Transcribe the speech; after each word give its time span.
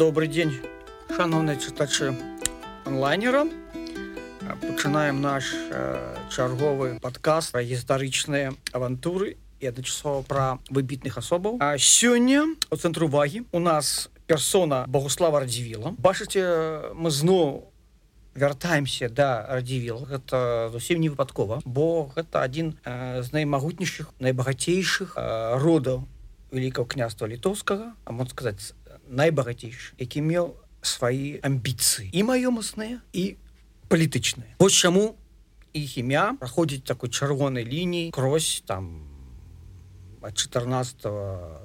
добрый 0.00 0.28
дзень 0.28 0.56
шановныя 1.14 1.60
чытачы 1.60 2.16
онлайнера. 2.86 3.44
Пачынаем 4.64 5.20
наш 5.20 5.52
э, 5.52 6.16
чарговы 6.32 6.96
падказ 7.04 7.52
пра 7.52 7.60
гістарычныя 7.60 8.56
авантуры 8.72 9.36
і 9.60 9.68
адначасова 9.68 10.24
пра 10.24 10.56
выбітных 10.72 11.20
асобаў 11.20 11.60
а 11.60 11.76
сёння 11.76 12.48
у 12.72 12.80
цэнтру 12.80 13.12
увагі 13.12 13.44
у 13.52 13.60
нас 13.60 14.08
персона 14.24 14.88
богуслава 14.88 15.44
радзівіла. 15.44 15.92
Бачыце 16.00 16.96
мы 16.96 17.12
зноў 17.12 17.68
вяртаемся 18.32 19.12
да 19.12 19.44
радзівіла. 19.52 20.08
Гэта 20.08 20.72
зусім 20.72 21.04
не 21.04 21.12
выпадкова 21.12 21.60
бо 21.68 22.08
гэта 22.16 22.40
адзін 22.40 22.72
э, 22.88 23.20
з 23.20 23.36
наймагутнейшых 23.36 24.16
найбагацейшых 24.16 25.12
э, 25.20 25.60
родаў 25.60 26.08
великкаго 26.56 26.88
княства 26.88 27.28
літоўскага 27.28 27.92
а 28.04 28.12
можна 28.16 28.32
сказаць 28.32 28.72
найбагацейшы 29.10 29.98
які 29.98 30.22
меў 30.22 30.54
свае 30.80 31.42
амбіцыі. 31.44 32.08
І 32.14 32.20
маёмасныя 32.24 33.04
і 33.12 33.36
палітычныя. 33.90 34.56
Вось 34.58 34.78
чаму 34.78 35.18
іх 35.74 35.98
імя 35.98 36.38
праходзіць 36.40 36.86
такой 36.86 37.10
чырвонай 37.10 37.66
лініі 37.66 38.10
крось 38.14 38.62
там 38.66 39.04
ад 40.22 40.36
14 40.36 41.06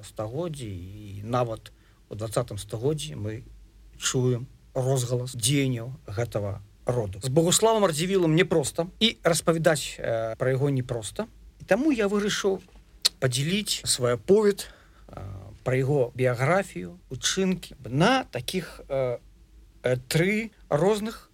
стагоддзя 0.04 0.68
і 0.68 1.22
нават 1.24 1.72
у 2.08 2.14
двадцатым 2.14 2.58
стагоддзі 2.58 3.16
мы 3.16 3.42
чуем 3.98 4.46
розгалас 4.74 5.32
дзеянняў 5.32 5.96
гэтага 6.06 6.60
роду. 6.86 7.20
З 7.22 7.28
богуславам 7.28 7.84
радзівілам 7.84 8.34
непросто 8.34 8.90
і 9.00 9.16
распавядаць 9.24 9.96
э, 9.98 10.36
пра 10.36 10.50
яго 10.52 10.70
непросто 10.70 11.26
і 11.60 11.64
таму 11.64 11.90
я 11.90 12.06
вырашыў 12.06 12.60
падзяліць 13.18 13.82
свой 13.88 14.16
повед 14.16 14.68
э, 14.68 14.75
пра 15.66 15.74
яго 15.82 16.12
біяграфію 16.14 16.94
учынкі 17.10 17.74
на 17.90 18.22
таких 18.30 18.80
э, 18.86 19.18
э, 19.82 19.96
тры 20.06 20.54
розных 20.70 21.26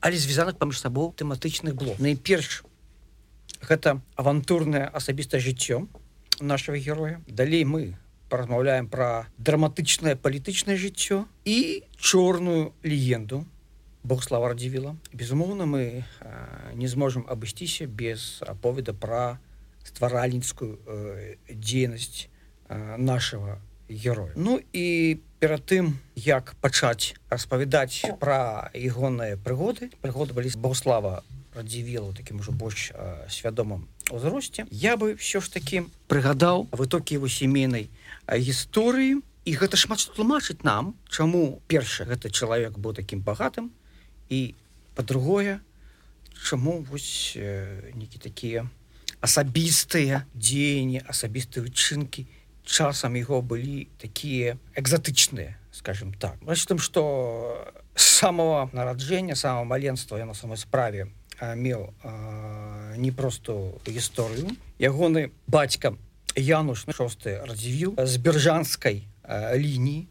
але 0.00 0.16
звязаных 0.16 0.56
паміж 0.60 0.80
сабой 0.80 1.12
тэматычных 1.16 1.74
блок 1.74 1.96
найперш 1.98 2.64
гэта 3.64 4.00
авантурнае 4.16 4.88
асабістае 4.88 5.40
жыццё 5.40 5.88
нашего 6.40 6.76
героя. 6.76 7.20
Далей 7.28 7.64
мы 7.64 7.96
паразмаўляем 8.28 8.88
пра 8.88 9.28
драматычнае 9.36 10.16
палітычнае 10.16 10.76
жыццё 10.76 11.24
і 11.44 11.84
чорную 11.96 12.72
легенду 12.82 13.44
богслава 14.02 14.48
радзівіла 14.52 14.96
безумоўна 15.12 15.66
мы 15.68 16.04
э, 16.04 16.74
не 16.74 16.88
зможам 16.88 17.24
абысціся 17.28 17.86
без 17.86 18.40
аповеда 18.46 18.92
пра 18.92 19.40
стваральніцкую 19.84 20.78
э, 20.86 21.36
дзейнасць 21.52 22.28
э, 22.68 22.96
нашего 22.96 23.60
героя. 23.90 24.32
Ну 24.36 24.60
і 24.72 25.18
перад 25.38 25.66
тым 25.66 25.98
як 26.14 26.54
пачаць 26.60 27.16
распавядаць 27.30 28.06
пра 28.20 28.70
ягоныя 28.74 29.40
прыгоды 29.40 29.90
прыгоды 30.04 30.36
былі 30.36 30.48
з 30.52 30.56
богослава 30.56 31.24
радзівілу 31.56 32.14
таким 32.14 32.40
ужо 32.40 32.52
больш 32.52 32.92
свядомым 33.28 33.88
узросце 34.10 34.66
я 34.70 34.96
бы 34.96 35.16
все 35.16 35.40
ж 35.40 35.50
таки 35.50 35.82
прыгадаў 36.06 36.68
вытокі 36.70 37.18
его 37.18 37.28
сямейнай 37.28 37.90
гісторыі. 38.28 39.24
І 39.48 39.56
гэта 39.56 39.80
шмат 39.80 39.98
што 39.98 40.12
тлумачыць 40.12 40.60
нам 40.62 40.94
чаму 41.08 41.64
першы 41.66 42.04
гэты 42.04 42.28
чалавек 42.30 42.76
быў 42.76 42.92
таким 42.92 43.24
багатым 43.24 43.72
і 44.28 44.54
по-другое 44.94 45.64
чаму 46.44 46.84
вось 46.84 47.32
э, 47.36 47.90
некі 47.96 48.20
такія 48.20 48.68
асабістыя 49.20 50.28
дзеянні 50.36 51.00
асабістыя 51.08 51.64
учынкі 51.64 52.28
і 52.28 52.39
часам 52.64 53.14
яго 53.14 53.42
былі 53.42 53.88
такія 53.98 54.58
экзатычныя 54.74 55.60
скажем 55.72 56.12
так. 56.14 56.36
Тым 56.68 56.78
что 56.78 57.72
самого 57.94 58.68
нараджэння 58.72 59.34
самого 59.34 59.64
маленства 59.64 60.16
я 60.16 60.26
на 60.26 60.34
самой 60.34 60.56
справе 60.56 61.08
меў 61.40 61.94
непростую 62.96 63.80
гісторыю. 63.86 64.50
Ягоны 64.78 65.32
бацька 65.46 65.96
януш 66.36 66.84
шосты 66.92 67.40
радзівіл 67.40 67.96
з 67.96 68.16
бержанскай 68.18 69.08
лініі. 69.28 70.08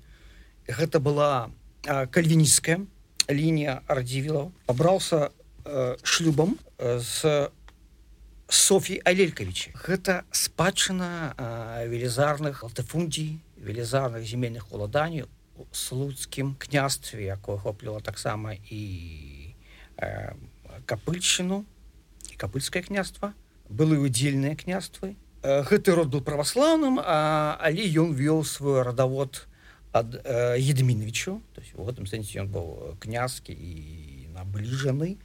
Гэта 0.68 1.00
была 1.00 1.50
кальвіністская 1.86 2.82
лінія 3.30 3.82
радзівілаў 3.88 4.52
пабраўся 4.66 5.30
шлюбам 6.04 6.58
з 6.80 7.50
Софій 8.50 8.98
Алелькавіч. 9.06 9.70
Гэта 9.78 10.26
спадчына 10.34 11.38
велізарных 11.86 12.66
латыфундій, 12.66 13.38
велізарных 13.62 14.26
земельных 14.26 14.74
уладанняў 14.74 15.30
слуцкім 15.72 16.56
княстве, 16.58 17.30
якое 17.30 17.56
охопліла 17.56 18.02
таксама 18.02 18.58
і 18.70 19.54
э, 19.98 20.34
капыльчыну 20.86 21.66
і 22.32 22.36
капыльскае 22.42 22.82
княства, 22.82 23.34
былі 23.70 24.02
удзельныя 24.02 24.56
княствы. 24.56 25.14
Гэты 25.44 25.96
род 25.96 26.10
быў 26.10 26.26
праваслаўным, 26.26 27.00
але 27.00 27.86
ён 27.86 28.18
вёў 28.18 28.44
свой 28.44 28.82
радавод 28.84 29.46
ад 29.94 30.22
э, 30.26 30.58
Едміновичу. 30.58 31.42
у 31.76 31.84
гэтым 31.86 32.06
сэнсе 32.06 32.42
ён 32.42 32.48
быў 32.50 32.98
князкі 33.00 33.54
і 33.54 34.30
набліжаны 34.34 35.18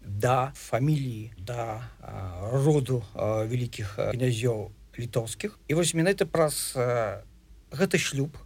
да 0.00 0.52
фаміліі 0.54 1.32
да 1.38 1.84
а, 2.00 2.50
роду 2.52 3.02
вялікіх 3.16 3.98
князёў 4.12 4.70
літоўскіх 4.98 5.58
і 5.68 5.74
вось 5.74 5.94
менавіта 5.94 6.26
праз 6.26 6.72
а, 6.76 7.22
гэты 7.70 7.98
шлюб. 7.98 8.36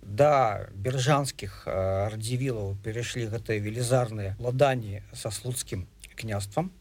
Да 0.00 0.66
бержанскіх 0.74 1.68
радзівілаў 1.68 2.80
перайшлі 2.82 3.28
гэтыя 3.28 3.60
велізарныя 3.60 4.34
ладанні 4.40 5.04
са 5.12 5.30
слуцкім 5.30 5.84
княствам 6.16 6.72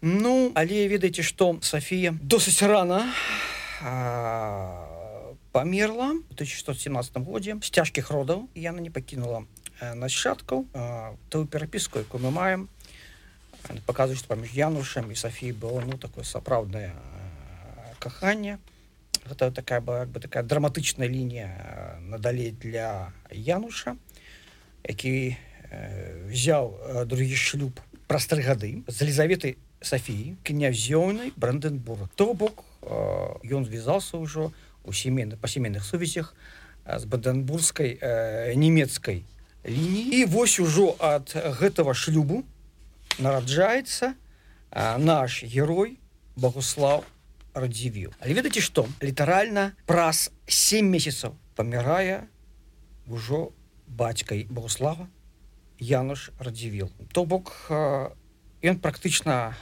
ну 0.00 0.50
але 0.54 0.88
ведаеце 0.88 1.22
што 1.22 1.58
Сафія 1.60 2.16
досыць 2.22 2.64
рана 2.64 3.04
памерла 5.52 6.16
1117 6.32 7.20
годзе 7.28 7.60
з 7.60 7.70
цяжкіх 7.70 8.10
родаў 8.10 8.48
яна 8.54 8.80
не 8.80 8.90
пакінула 8.90 9.44
нашчадкаў 9.94 10.66
тую 11.28 11.46
перапіску 11.46 12.00
якую 12.00 12.22
мы 12.24 12.30
маем 12.32 12.68
показваюць 13.86 14.26
паміж 14.26 14.54
янушам 14.54 15.12
і 15.12 15.16
Сафій 15.16 15.52
было 15.52 15.82
ну 15.86 15.98
такое 15.98 16.24
сапраўднае 16.24 16.92
каханне 17.98 18.58
гэта 19.28 19.50
такая 19.50 19.80
была 19.80 20.00
як 20.06 20.10
бы 20.10 20.20
такая 20.20 20.42
драматычная 20.42 21.08
лінія 21.08 21.98
надалей 22.00 22.52
для 22.52 23.12
януша 23.30 23.96
які 24.84 25.36
взяў 26.28 27.06
другі 27.06 27.36
шлюб 27.36 27.80
праз 28.08 28.26
тры 28.26 28.42
гады 28.42 28.82
з 28.88 29.02
елізаветы 29.04 29.56
Сафіі 29.80 30.34
князёўнай 30.42 31.32
бранденбург. 31.36 32.08
То 32.16 32.34
бок 32.34 32.64
ён 32.82 33.62
звязался 33.64 34.18
ўжо 34.18 34.50
у 34.82 34.92
семейных 34.92 35.38
па 35.38 35.46
сямейных 35.46 35.84
сувязях 35.84 36.34
з 36.82 37.04
баденбургскай 37.04 38.00
нямецкай 38.56 39.22
лініі. 39.62 40.24
Вось 40.24 40.58
ужо 40.58 40.96
ад 40.98 41.30
гэтага 41.30 41.94
шлюбу 41.94 42.42
нараджаецца 43.18 44.14
наш 44.98 45.42
герой 45.44 45.98
Богуслав 46.36 47.04
радзівіў. 47.54 48.14
Але 48.22 48.34
ведаце 48.38 48.62
што 48.62 48.86
літаральна 49.02 49.74
праз 49.86 50.30
7 50.46 50.86
месяцаў 50.86 51.34
памірае 51.58 52.30
ўжо 53.10 53.50
бацькай 53.88 54.46
Богуслава 54.46 55.08
Януш 55.78 56.30
радзівіл. 56.38 56.90
То 57.10 57.24
бок 57.24 57.70
ён 58.62 58.76
практычна 58.78 59.54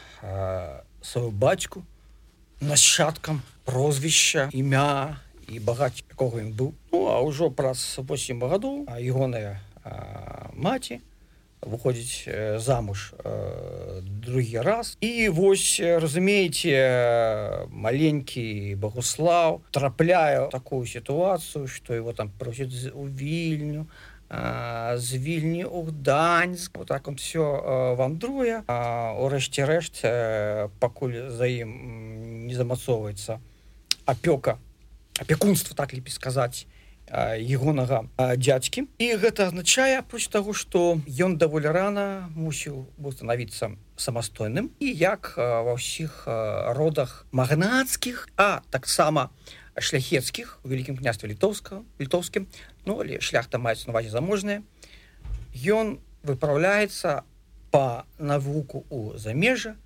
сваю 1.00 1.30
бацьку 1.30 1.84
нашчадкам 2.60 3.40
прозвішча 3.64 4.48
імя 4.52 5.20
і 5.48 5.60
багаць 5.60 6.02
якога 6.10 6.42
ён 6.42 6.52
быў. 6.52 6.74
Ну 6.92 7.06
а 7.12 7.20
ўжо 7.22 7.48
праз 7.52 8.00
8 8.00 8.40
гадоў 8.40 8.88
ягоная 9.00 9.60
маці, 10.52 11.00
выходзіць 11.62 12.24
э, 12.26 12.58
замуж 12.58 13.14
э, 13.18 14.00
другі 14.02 14.60
раз. 14.60 14.96
І 15.00 15.28
вось 15.28 15.80
разумееце 15.80 17.66
маленькі 17.70 18.74
богуслав 18.80 19.60
трапляю 19.70 20.48
такую 20.48 20.86
сітуацыю 20.86 21.66
что 21.66 21.94
его 21.94 22.12
там 22.12 22.30
просіць 22.38 22.92
у 22.94 23.08
вільню 23.08 23.86
з 24.94 25.14
вільні 25.14 25.64
у 25.64 25.90
даньск 25.90 26.76
вот 26.76 26.88
так 26.88 27.08
он 27.08 27.14
все 27.14 27.38
вандруе 27.94 28.62
урэшце 28.66 29.62
рэшт 29.62 30.02
пакуль 30.82 31.30
за 31.30 31.46
ім 31.46 31.70
не 32.50 32.54
замацоўваецца 32.54 33.38
апёка 34.04 34.58
апекунства 35.18 35.76
так 35.76 35.94
лепей 35.94 36.10
сказаць 36.10 36.66
ягонага 37.12 38.04
дзядзькі. 38.18 38.90
І 38.98 39.06
гэта 39.22 39.46
азначае 39.46 40.02
апроч 40.02 40.26
таго 40.28 40.52
што 40.52 40.98
ён 41.06 41.38
даволі 41.38 41.70
рана 41.70 42.28
мусіў 42.34 42.86
устанавіцца 42.98 43.70
самастойным 43.96 44.70
і 44.80 44.90
як 44.90 45.34
ва 45.38 45.78
ўсіх 45.78 46.26
родах 46.74 47.26
магнацкіх 47.30 48.28
а 48.36 48.60
таксама 48.70 49.30
шляхецкіх 49.78 50.58
у 50.64 50.68
вялікім 50.68 50.96
княстве 50.98 51.30
літоўска 51.30 51.82
літоўскім 52.00 52.46
ну 52.84 52.98
але 53.00 53.20
шляхта 53.20 53.58
маецца 53.58 53.86
навазе 53.86 54.10
заможная. 54.10 54.62
Ён 55.54 55.98
выпраўляецца 56.26 57.22
по 57.70 58.04
навуку 58.18 58.84
у 58.90 59.16
замежа 59.16 59.76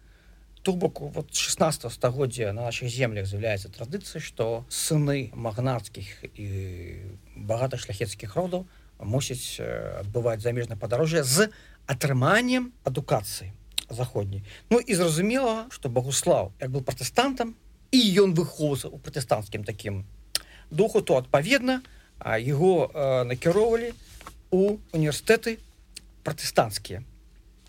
то 0.62 0.73
боку 0.73 1.09
вот 1.09 1.35
16 1.35 1.93
стагоддзя 1.93 2.53
на 2.53 2.62
наших 2.69 2.89
землях 2.89 3.27
з'яўляецца 3.27 3.73
традыцыя 3.73 4.21
что 4.21 4.65
сыны 4.69 5.33
магнатскіх 5.33 6.25
і 6.37 6.47
багата 7.37 7.81
шляхецкіх 7.81 8.37
родаў 8.37 8.67
мусіць 9.01 9.61
адбываць 10.05 10.41
замежнае 10.45 10.77
падарожжа 10.77 11.25
з 11.25 11.49
атрыманнем 11.87 12.73
адукацыі 12.85 13.53
заходняй 13.89 14.45
Ну 14.71 14.79
і 14.79 14.95
зразумела 14.95 15.67
что 15.71 15.89
Богуслав 15.89 16.53
як 16.61 16.71
был 16.71 16.83
пратэстантам 16.85 17.57
і 17.91 18.01
ён 18.21 18.35
выхоўваўся 18.35 18.89
у 18.89 18.99
пратэстанцкім 18.99 19.65
таким 19.65 20.05
духу 20.71 21.01
то 21.01 21.17
адпаведна 21.17 21.83
его 22.21 22.93
накіроўвалі 23.25 23.95
у 24.51 24.77
універсітэты 24.93 25.59
пратэстанцкія 26.23 27.03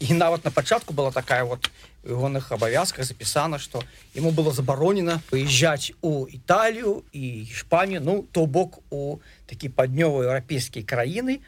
і 0.01 0.13
нават 0.13 0.45
на 0.45 0.51
пачатку 0.51 0.93
была 0.93 1.11
такая 1.11 1.43
вот 1.45 1.69
ягоных 2.03 2.51
абавязках 2.51 3.05
запісана 3.05 3.59
что 3.59 3.83
ему 4.15 4.31
было 4.31 4.51
забаронена 4.51 5.21
выезжаць 5.31 5.93
у 6.01 6.27
італію 6.27 7.03
і 7.13 7.43
іспанію 7.43 8.01
ну 8.03 8.25
то 8.31 8.45
бок 8.45 8.79
у 8.89 9.19
такі 9.45 9.69
паўднёвыя 9.69 10.33
еўрапейскія 10.33 10.85
краіны 10.85 11.39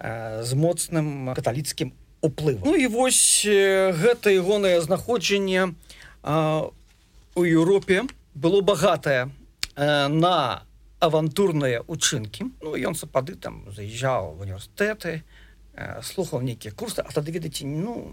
з 0.00 0.52
моцным 0.54 1.34
каталіцкім 1.34 1.92
уплыву 2.22 2.64
Ну 2.64 2.74
і 2.74 2.86
вось 2.86 3.44
гэта 3.46 4.32
ягонае 4.32 4.80
знаходжанне 4.80 5.74
у 7.38 7.44
Еўропе. 7.44 8.02
Было 8.34 8.60
багатае 8.60 9.30
на 9.76 10.62
авантурныя 10.98 11.82
учынкі. 11.86 12.50
Ну 12.60 12.74
ён 12.74 12.94
сапады 12.98 13.34
там 13.34 13.70
заязджаў 13.70 14.34
в 14.34 14.42
універсітэты 14.42 15.22
слухаў 16.02 16.42
нейкія 16.42 16.74
курсы 16.74 17.02
а 17.02 17.10
тады 17.12 17.30
ведаце 17.30 17.66
ну 17.66 18.10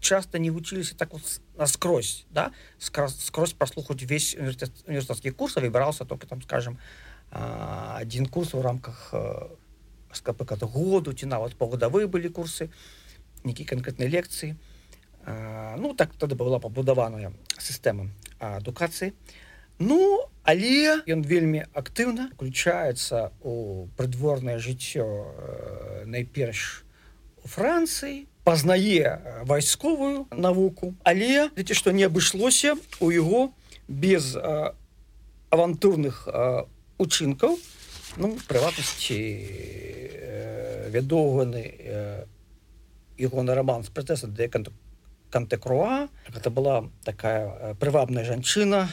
часто 0.00 0.38
не 0.38 0.50
вучыліся 0.50 0.94
так 0.94 1.12
вот 1.12 1.22
наскрозь 1.56 2.26
да 2.30 2.52
скрозь 2.78 3.52
прослухаць 3.52 4.02
весь 4.02 4.34
університетскі 4.34 5.30
курс 5.30 5.56
выбіраўся 5.56 6.04
только 6.04 6.26
там 6.26 6.42
скажем 6.42 6.78
один 7.30 8.26
курс 8.26 8.54
у 8.54 8.62
рамках 8.62 9.14
скПК 10.12 10.54
году 10.62 11.12
ці 11.12 11.26
нават 11.26 11.56
паўгадавыя 11.56 12.06
былі 12.06 12.28
курсы 12.28 12.70
нейкі 13.42 13.64
канкрэтнай 13.64 14.08
лекцыі 14.08 14.54
ну 15.26 15.94
так 15.96 16.14
тады 16.14 16.36
была 16.36 16.60
пабудаваная 16.60 17.32
сістэма 17.58 18.06
адукацыі 18.38 19.12
ну 19.78 20.28
але 20.44 21.00
ён 21.08 21.24
вельмі 21.24 21.64
актыўна 21.72 22.28
включаецца 22.36 23.32
у 23.40 23.88
прыдворнае 23.96 24.58
жыццё 24.60 25.08
найперш 26.04 26.84
у 27.44 27.48
францыі 27.48 28.28
пазнае 28.44 29.42
вайсковую 29.48 30.28
навуку. 30.30 30.94
Але 31.02 31.48
ці 31.56 31.74
што 31.74 31.96
не 31.96 32.04
абышлося 32.04 32.76
у 33.00 33.08
яго 33.10 33.56
без 33.88 34.36
авантурных 35.48 36.28
учынкаў 36.98 37.56
ну 38.20 38.36
прыватнасці 38.48 39.18
вядоўганы 40.92 41.64
ягоны 43.18 43.54
роман 43.54 43.82
з 43.82 43.90
пратэса 43.90 44.28
дэканту 44.28 44.72
кантэкруа 45.34 46.06
гэта 46.30 46.50
была 46.54 46.86
такая 47.02 47.74
прывабная 47.82 48.22
жанчына 48.22 48.86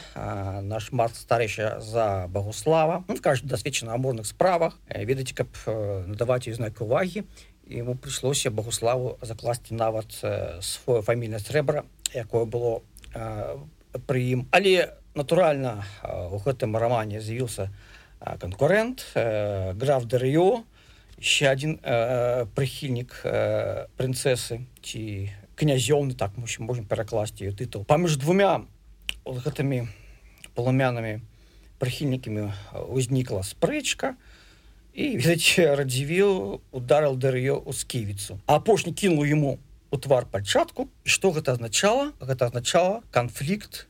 наш 0.66 0.90
март 0.90 1.14
старэйша 1.14 1.78
за 1.78 2.26
Багуслава. 2.28 3.04
Ну, 3.06 3.16
кажа 3.22 3.46
дасведчана 3.46 3.94
амурных 3.94 4.26
справах. 4.26 4.74
Ведаеце 4.90 5.38
каб 5.38 5.54
надаваць 6.10 6.50
ёй 6.50 6.58
знак 6.58 6.82
увагі 6.82 7.22
ему 7.70 7.94
прыйшлося 7.94 8.50
Багуславу 8.50 9.18
закласці 9.22 9.78
нават 9.78 10.10
свое 10.60 11.02
фамільнае 11.06 11.38
срэбра 11.38 11.86
якое 12.10 12.44
было 12.44 12.82
пры 14.08 14.20
ім. 14.34 14.48
Але 14.50 14.98
натуральна 15.14 15.84
у 16.02 16.42
гэтым 16.42 16.74
рамане 16.76 17.20
з'явіўся 17.20 17.70
конкурент 18.40 19.06
граф 19.14 20.04
дэрыё 20.10 20.64
еще 21.22 21.46
один 21.48 21.78
прыхільнік 22.56 23.22
прынцесы 23.94 24.66
ці 24.82 25.30
князёўны 25.62 26.18
так 26.18 26.34
мусім 26.34 26.66
можем 26.66 26.84
перакласці 26.84 27.46
ее 27.46 27.54
тытул 27.54 27.86
паміж 27.86 28.18
двумя 28.18 28.66
гэтымі 29.22 29.86
паламянамі 30.58 31.22
прыхільнікамі 31.82 32.50
узнікла 32.90 33.42
спрэчка 33.46 34.14
і 34.94 35.16
радзівіл 35.18 36.60
ударил 36.70 37.16
дыр'ё 37.16 37.56
у 37.64 37.72
сківіцу. 37.72 38.38
Апошні 38.46 38.92
кінул 38.92 39.24
ему 39.24 39.58
у 39.90 39.98
твар 39.98 40.26
пачатку 40.26 40.88
что 41.04 41.32
гэта 41.32 41.52
означало 41.52 42.12
гэта 42.20 42.46
означало 42.46 43.02
канфлікт 43.10 43.88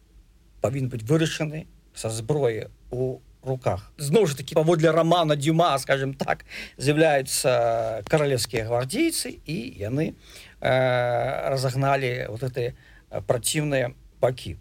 павін 0.60 0.88
быць 0.88 1.04
вырашаны 1.04 1.66
са 1.94 2.08
зброі 2.08 2.70
у 2.90 3.18
руках. 3.42 3.92
Зноў 3.98 4.26
жа 4.30 4.36
таки 4.38 4.54
паводле 4.54 4.90
романа 4.90 5.36
дюма 5.36 5.76
скажем 5.78 6.14
так 6.14 6.44
з'яўляются 6.78 8.02
каралевскія 8.08 8.64
гвардейцы 8.70 9.42
і 9.44 9.56
яны 9.76 10.14
э, 10.62 11.50
разогналі 11.50 12.30
вот 12.30 12.42
этой 12.46 12.72
праціўныя 13.10 13.92
бакі 14.22 14.56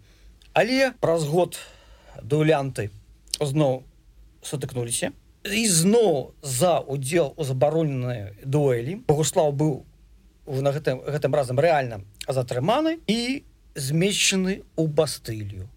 але 0.52 0.92
праз 1.00 1.24
год 1.24 1.56
дуэлянты 2.22 2.90
зноў 3.40 3.86
сутыкнуліся 4.42 5.12
і 5.46 5.62
зноў 5.68 6.34
за 6.42 6.80
удзел 6.80 7.32
у 7.36 7.44
забароненыя 7.44 8.34
дуэлі 8.44 9.00
Богуслав 9.06 9.54
быў 9.54 9.86
на 10.46 10.74
гэтым 10.74 11.00
гэтым 11.06 11.34
разам 11.34 11.62
рэальна 11.62 12.02
затрыманы 12.28 12.98
і 13.06 13.42
змешчаны 13.74 14.62
у 14.76 14.86
бастылью. 14.86 15.68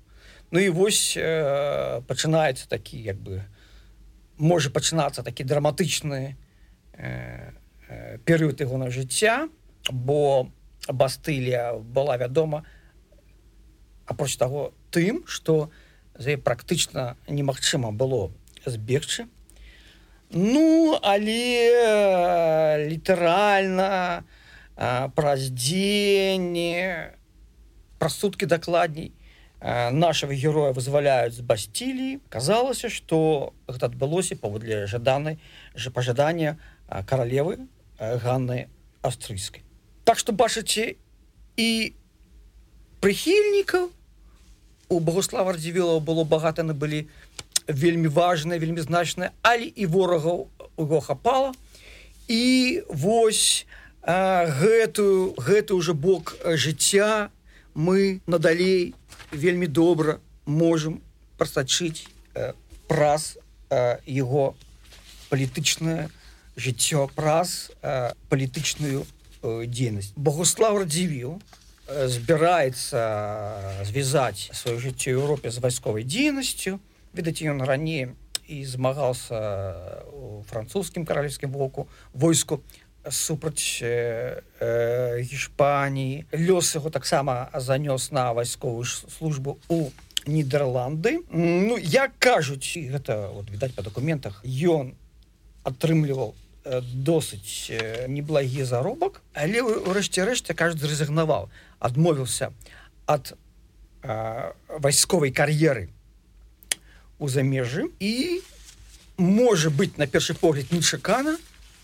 Ну 0.51 0.59
і 0.59 0.69
вось 0.69 1.15
э, 1.17 2.01
пачынаецца 2.07 2.67
такі 2.69 2.97
як 3.01 3.17
бы 3.17 3.43
можа 4.37 4.69
пачынацца 4.69 5.23
такі 5.23 5.43
драматычны 5.43 6.35
э, 6.93 7.51
э, 7.89 8.17
перыяд 8.25 8.61
яго 8.61 8.77
на 8.77 8.89
жыцця 8.89 9.49
бо 9.91 10.47
бастылія 10.87 11.73
была 11.73 12.17
вядома 12.17 12.63
апроч 14.05 14.37
таго 14.37 14.73
тым 14.91 15.23
што 15.27 15.69
за 16.13 16.37
практычна 16.37 17.17
немагчыма 17.27 17.91
было 17.91 18.31
збегчы. 18.65 19.27
Ну 20.31 20.97
але 21.01 21.69
э, 21.69 22.87
літаральна 22.89 24.23
э, 24.75 25.09
праз 25.15 25.49
дзень 25.49 27.11
праз 27.99 28.13
суткі 28.19 28.45
дакладней 28.45 29.13
нашего 29.91 30.33
героя 30.33 30.73
вызваляюць 30.73 31.33
з 31.33 31.41
басцілі 31.41 32.19
казалася 32.29 32.89
что 32.89 33.53
гэта 33.65 33.89
адбылося 33.89 34.35
паводле 34.37 34.85
жаданай 34.85 35.39
же 35.73 35.89
пажадання 35.89 36.59
каралевы 37.09 37.65
ганны 37.97 38.69
австрыйскай 39.01 39.64
так 40.05 40.19
что 40.21 40.31
бачыце 40.31 40.95
і 41.57 41.93
прыхільнікаў 43.01 43.89
у 44.89 44.99
богослава 44.99 45.57
радзівіла 45.57 45.99
было 45.99 46.23
багата 46.23 46.63
на 46.63 46.73
былі 46.73 47.09
вельмі 47.67 48.07
важная 48.07 48.61
вельмі 48.61 48.85
значная 48.85 49.33
але 49.41 49.67
і 49.75 49.85
ворагаў 49.85 50.47
его 50.77 51.01
хапала. 51.01 51.51
І 52.27 52.83
вось 52.89 53.65
гэтую 54.05 55.33
гэты 55.37 55.73
уже 55.73 55.93
бок 55.93 56.37
жыцця 56.45 57.29
мы 57.73 58.21
надалей 58.27 58.93
у 58.93 59.05
вельмі 59.35 59.67
добра 59.67 60.19
можем 60.45 61.01
прасачыць 61.37 62.07
э, 62.33 62.53
праз 62.87 63.37
э, 63.69 63.97
его 64.05 64.55
палітычнае 65.29 66.09
жыццё 66.55 67.09
праз 67.15 67.71
э, 67.81 68.13
палітычную 68.29 69.01
э, 69.01 69.05
дзейнасць 69.67 70.13
Богуслав 70.15 70.77
радзівіў 70.81 71.37
э, 71.37 72.07
збіраецца 72.07 73.01
звязаць 73.85 74.49
сваё 74.53 74.77
жыццё 74.81 75.15
Еўропе 75.17 75.51
з 75.51 75.61
вайсковай 75.63 76.03
дзейнасцю 76.03 76.79
ведаць 77.13 77.41
ён 77.41 77.63
раней 77.63 78.13
і 78.47 78.61
змагаўся 78.65 80.05
у 80.13 80.43
французскім 80.49 81.05
каралевскім 81.05 81.51
воку 81.51 81.87
войску 82.13 82.61
супраць 83.09 83.81
э, 83.81 84.41
э, 84.59 85.21
гішпаніі 85.21 86.25
лёс 86.33 86.75
яго 86.75 86.89
таксама 86.89 87.49
занёс 87.53 88.11
на 88.11 88.33
вайсковую 88.33 88.85
службу 88.85 89.57
у 89.69 89.89
нідерланды 90.25 91.21
Ну 91.29 91.77
як 91.77 92.11
кажуць 92.19 92.77
гэта 92.77 93.29
вот 93.33 93.49
відаць 93.49 93.73
па 93.75 93.83
дакументах 93.83 94.41
ён 94.45 94.93
атрымліваў 95.63 96.33
э, 96.33 96.44
досыць 96.65 97.69
э, 97.69 98.09
неблагі 98.09 98.65
заробак 98.65 99.21
але 99.33 99.61
ўрэшце 99.61 100.25
рэшце 100.25 100.57
кажуць 100.57 100.81
зрэзігнаваў 100.81 101.53
адмовіўся 101.77 102.49
ад 103.05 103.37
э, 104.01 104.49
вайсковай 104.81 105.29
кар'еры 105.29 105.93
у 107.19 107.29
замежы 107.29 107.91
і 107.99 108.41
можа 109.17 109.69
быть 109.69 109.97
на 109.97 110.07
першы 110.07 110.33
погляд 110.33 110.71
нечакана 110.71 111.37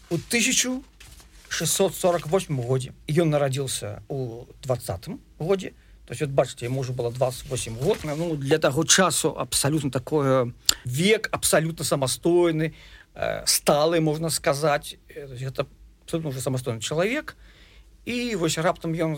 у 0.10 0.16
1648 0.16 2.62
годзе. 2.62 2.94
Ён 3.08 3.30
нарадзіўся 3.30 4.04
у 4.10 4.46
двадцатым 4.64 5.22
годзе. 5.40 5.72
То 6.06 6.14
есть 6.14 6.22
вот 6.22 6.32
бачыце 6.32 6.68
можа 6.68 6.92
было 6.92 7.12
28 7.12 7.78
год. 7.78 8.00
Ну 8.04 8.36
для 8.36 8.58
таго 8.58 8.84
часу 8.84 9.38
абсалютна 9.38 9.92
такое 9.92 10.52
век 10.84 11.30
абсалютна 11.32 11.86
самастойны. 11.86 12.74
э, 12.74 12.76
сталы 13.46 14.02
можна 14.02 14.30
сказаць 14.30 14.98
это 15.16 15.68
уже 16.12 16.42
самастойны 16.42 16.82
чалавек 16.82 17.38
і 18.06 18.36
вось 18.36 18.58
раптам 18.58 18.94
ён 18.94 19.18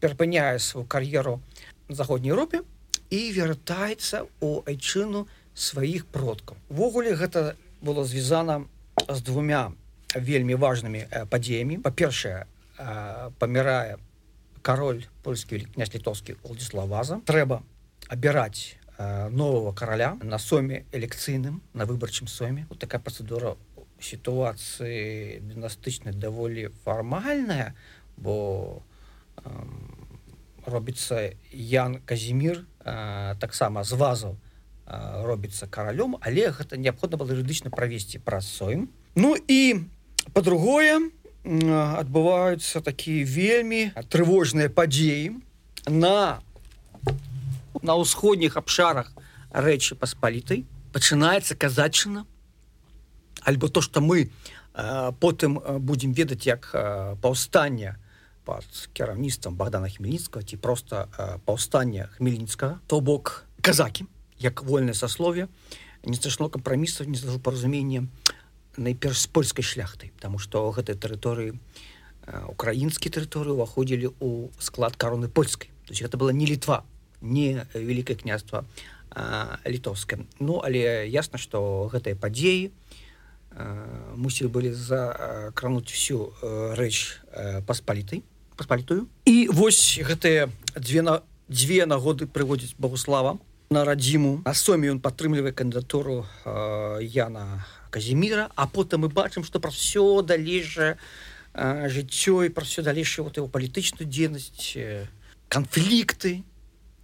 перапыняе 0.00 0.58
сваю 0.58 0.86
кар'еру 0.86 1.40
заходняй 1.88 2.32
Еўропе 2.32 2.62
і 3.10 3.20
вяртаецца 3.32 4.24
у 4.40 4.62
айчыну 4.64 5.26
сваіх 5.54 6.06
продкаў. 6.06 6.56
Увогуле 6.68 7.14
гэта 7.14 7.56
было 7.82 8.04
звязана 8.04 8.64
з 9.08 9.20
двумя 9.20 9.72
вельмі 10.14 10.56
важнымі 10.56 11.28
падзеямі. 11.28 11.80
Па-першае 11.84 12.46
памірае 13.38 13.96
кароль 14.62 15.04
польскі 15.22 15.60
князь 15.74 15.92
літоўскі 15.94 16.38
Владіславаза 16.44 17.20
трэба 17.26 17.62
абіраць 18.08 18.76
нового 18.98 19.72
караля 19.72 20.18
на 20.22 20.38
соме 20.38 20.84
элекцыйным 20.92 21.62
на 21.72 21.86
выбарчым 21.86 22.26
соме. 22.26 22.66
Вот 22.68 22.78
такая 22.78 23.00
працэдура 23.00 23.56
сітуацыі 24.02 25.40
дынастычнай 25.46 26.12
даволі 26.12 26.68
фармальная 26.84 27.74
бо 28.16 28.82
э, 29.38 29.50
робіцца 30.66 31.32
Ян 31.52 32.02
казімир 32.04 32.66
э, 32.84 33.34
таксама 33.38 33.84
з 33.84 33.92
вазаў 33.96 34.36
э, 34.36 35.24
робіцца 35.24 35.66
каралём 35.66 36.18
але 36.20 36.50
гэта 36.50 36.76
неабходна 36.76 37.16
было 37.16 37.32
юрыдычна 37.32 37.70
правесці 37.70 38.18
праз 38.18 38.46
соем 38.46 38.90
Ну 39.14 39.36
і 39.36 39.84
по-другое 40.32 41.10
адбываюцца 41.44 42.80
такія 42.80 43.26
вельмі 43.26 43.90
трывожныя 44.08 44.70
падзеі 44.70 45.42
на 45.90 46.42
на 47.80 47.96
ўсходніх 47.96 48.60
абшарах 48.60 49.12
рэчы 49.50 49.96
паспалітай 49.96 50.66
пачынаецца 50.92 51.56
казачына 51.56 52.26
альбо 53.42 53.68
то 53.68 53.80
что 53.80 54.00
мы 54.00 54.30
потым 55.20 55.60
будемм 55.80 56.12
ведаць 56.12 56.46
як 56.46 56.70
паўстання 57.20 57.96
под 58.44 58.66
кіраўніцтвам 58.92 59.56
богдана 59.56 59.88
хмельніцкага 59.88 60.44
ці 60.44 60.56
просто 60.56 61.08
э, 61.16 61.38
паўстання 61.46 62.10
хмельніцкага 62.16 62.80
то 62.86 63.00
бок 63.00 63.46
казакі 63.60 64.06
як 64.38 64.62
вольнае 64.62 64.94
саслове 64.94 65.48
не 66.04 66.16
страшно 66.16 66.48
кампрамісаў 66.48 67.06
не 67.06 67.16
зажу 67.16 67.38
паразумення 67.38 68.08
найперш 68.76 69.20
з 69.20 69.26
польскай 69.26 69.62
шляхтай 69.62 70.10
потому 70.16 70.38
что 70.38 70.66
гэтай 70.72 70.98
тэрыторыі 70.98 71.54
украінскі 72.26 73.10
тэрыторыі 73.10 73.58
уваходзілі 73.58 74.14
ў 74.22 74.50
склад 74.58 74.96
кароны 74.96 75.28
польскай. 75.28 75.70
То 75.86 75.90
есть 75.92 76.02
гэта 76.02 76.16
была 76.16 76.32
не 76.32 76.46
літва 76.46 76.84
не 77.22 77.64
великкае 77.74 78.16
княства 78.16 78.64
літоўскае 79.64 80.26
ну 80.40 80.60
але 80.64 81.08
ясна 81.08 81.38
что 81.38 81.88
гэтыя 81.92 82.18
падзеі 82.18 82.70
мусілі 84.16 84.48
былі 84.48 84.72
закрануць 84.72 85.88
всю 85.92 86.32
рэч 86.42 87.22
паспалітай 87.66 88.22
паспалітую. 88.56 89.08
І 89.24 89.48
вось 89.50 89.98
гэтыя 89.98 90.48
дзве 90.76 91.02
на 91.02 91.22
дзве 91.50 91.84
нагоды 91.86 92.26
прыводзіць 92.26 92.76
Богуслава 92.78 93.38
на 93.70 93.84
радзіму. 93.84 94.42
На 94.44 94.54
соме 94.54 94.92
ён 94.92 95.00
падтрымлівае 95.00 95.52
кандыдатуру 95.52 96.24
Яна 97.00 97.64
казіміра 97.90 98.48
а 98.56 98.64
потым 98.68 99.04
мы 99.04 99.08
бачым 99.12 99.44
што 99.44 99.60
пра 99.60 99.70
все 99.72 100.22
далейшае 100.22 100.96
жыццё 101.54 102.48
і 102.48 102.54
пра 102.54 102.64
все 102.64 102.80
далейшую 102.82 103.28
вот 103.28 103.36
его 103.36 103.48
палітычную 103.48 104.08
дзейнасць 104.08 104.76
канфлікты 105.52 106.44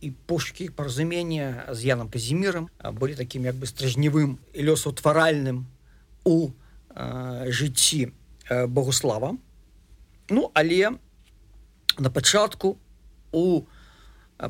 і 0.00 0.10
пошукі 0.26 0.68
паразумення 0.68 1.64
з 1.70 1.84
Янам 1.84 2.08
казімірам 2.08 2.68
былі 2.92 3.14
такім 3.14 3.44
як 3.44 3.56
бы 3.56 3.66
стражневым 3.66 4.38
і 4.54 4.60
лёсаўтваральным 4.62 5.66
у 6.24 6.50
э, 6.94 7.50
жыцці 7.50 8.12
э, 8.50 8.66
Богуслава. 8.66 9.36
Ну 10.28 10.50
але 10.54 10.90
на 11.98 12.10
пачатку 12.10 12.78
у 13.32 13.62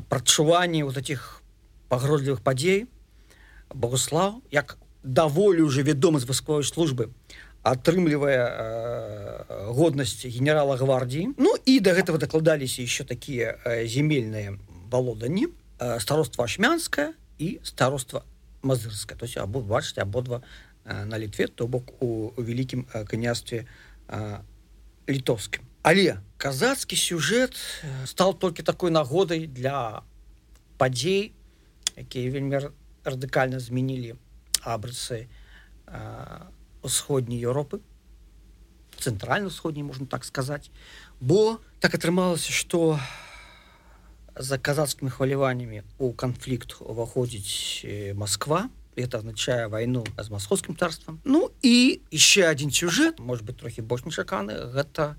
прачуванні 0.09 0.83
вот 0.83 0.97
этих 0.97 1.41
пагрозлівых 1.89 2.41
падзей 2.41 2.87
Богуслав 3.73 4.41
як 4.51 4.77
даволі 5.03 5.61
уже 5.61 5.83
вядомы 5.83 6.19
з 6.19 6.25
вайсковай 6.25 6.63
службы 6.63 7.09
атрымлівае 7.63 8.45
э, 8.45 9.65
годнасць 9.73 10.25
генерала 10.25 10.77
гвардіі 10.77 11.33
Ну 11.37 11.55
і 11.65 11.79
до 11.79 11.91
гэтага 11.91 12.17
дакладаліся 12.17 12.83
еще 12.83 13.03
такія 13.03 13.57
э, 13.65 13.87
земельныя 13.87 14.59
валоданні 14.89 15.47
э, 15.79 15.99
староства 15.99 16.45
ашмянская 16.45 17.13
і 17.37 17.59
староства 17.63 18.23
мазырская 18.61 19.17
то 19.17 19.25
есть 19.25 19.37
або 19.37 19.61
бачыце 19.61 20.01
абодва 20.01 20.41
на 20.85 21.19
літве 21.19 21.47
то 21.47 21.67
бок 21.67 22.01
у, 22.01 22.31
у 22.35 22.41
вялікім 22.41 22.85
княстве 23.07 23.65
літоўскім 25.09 25.63
але 25.83 26.19
казацкі 26.37 26.95
сюжэт 26.95 27.55
стал 28.05 28.33
толькі 28.37 28.63
такой 28.63 28.91
нагодай 28.91 29.47
для 29.47 30.03
падзей 30.77 31.31
якія 31.95 32.31
вельмі 32.31 32.59
радыкальна 33.03 33.59
змянілі 33.59 34.15
абрысы 34.63 35.27
усходняй 36.83 37.39
Еўропы 37.39 37.79
цэнтральна-сходняй 38.99 39.83
можна 39.83 40.07
так 40.07 40.25
сказаць 40.25 40.71
бо 41.19 41.59
так 41.79 41.95
атрымалася 41.95 42.51
что 42.51 42.99
за 44.39 44.57
казацкімі 44.57 45.11
хваляваннямі 45.11 45.83
у 45.97 46.13
канфлікт 46.13 46.79
уваходзіць 46.79 47.83
Москва 48.15 48.69
это 48.95 49.19
означае 49.19 49.67
войну 49.67 50.05
з 50.17 50.29
московскім 50.29 50.75
царством 50.75 51.19
ну 51.23 51.51
і 51.61 51.99
еще 52.11 52.47
один 52.47 52.71
сюжет 52.71 53.19
может 53.19 53.45
быть 53.45 53.57
трохі 53.57 53.81
больш 53.81 54.05
нечаканы. 54.05 54.71
Гэта 54.71 55.15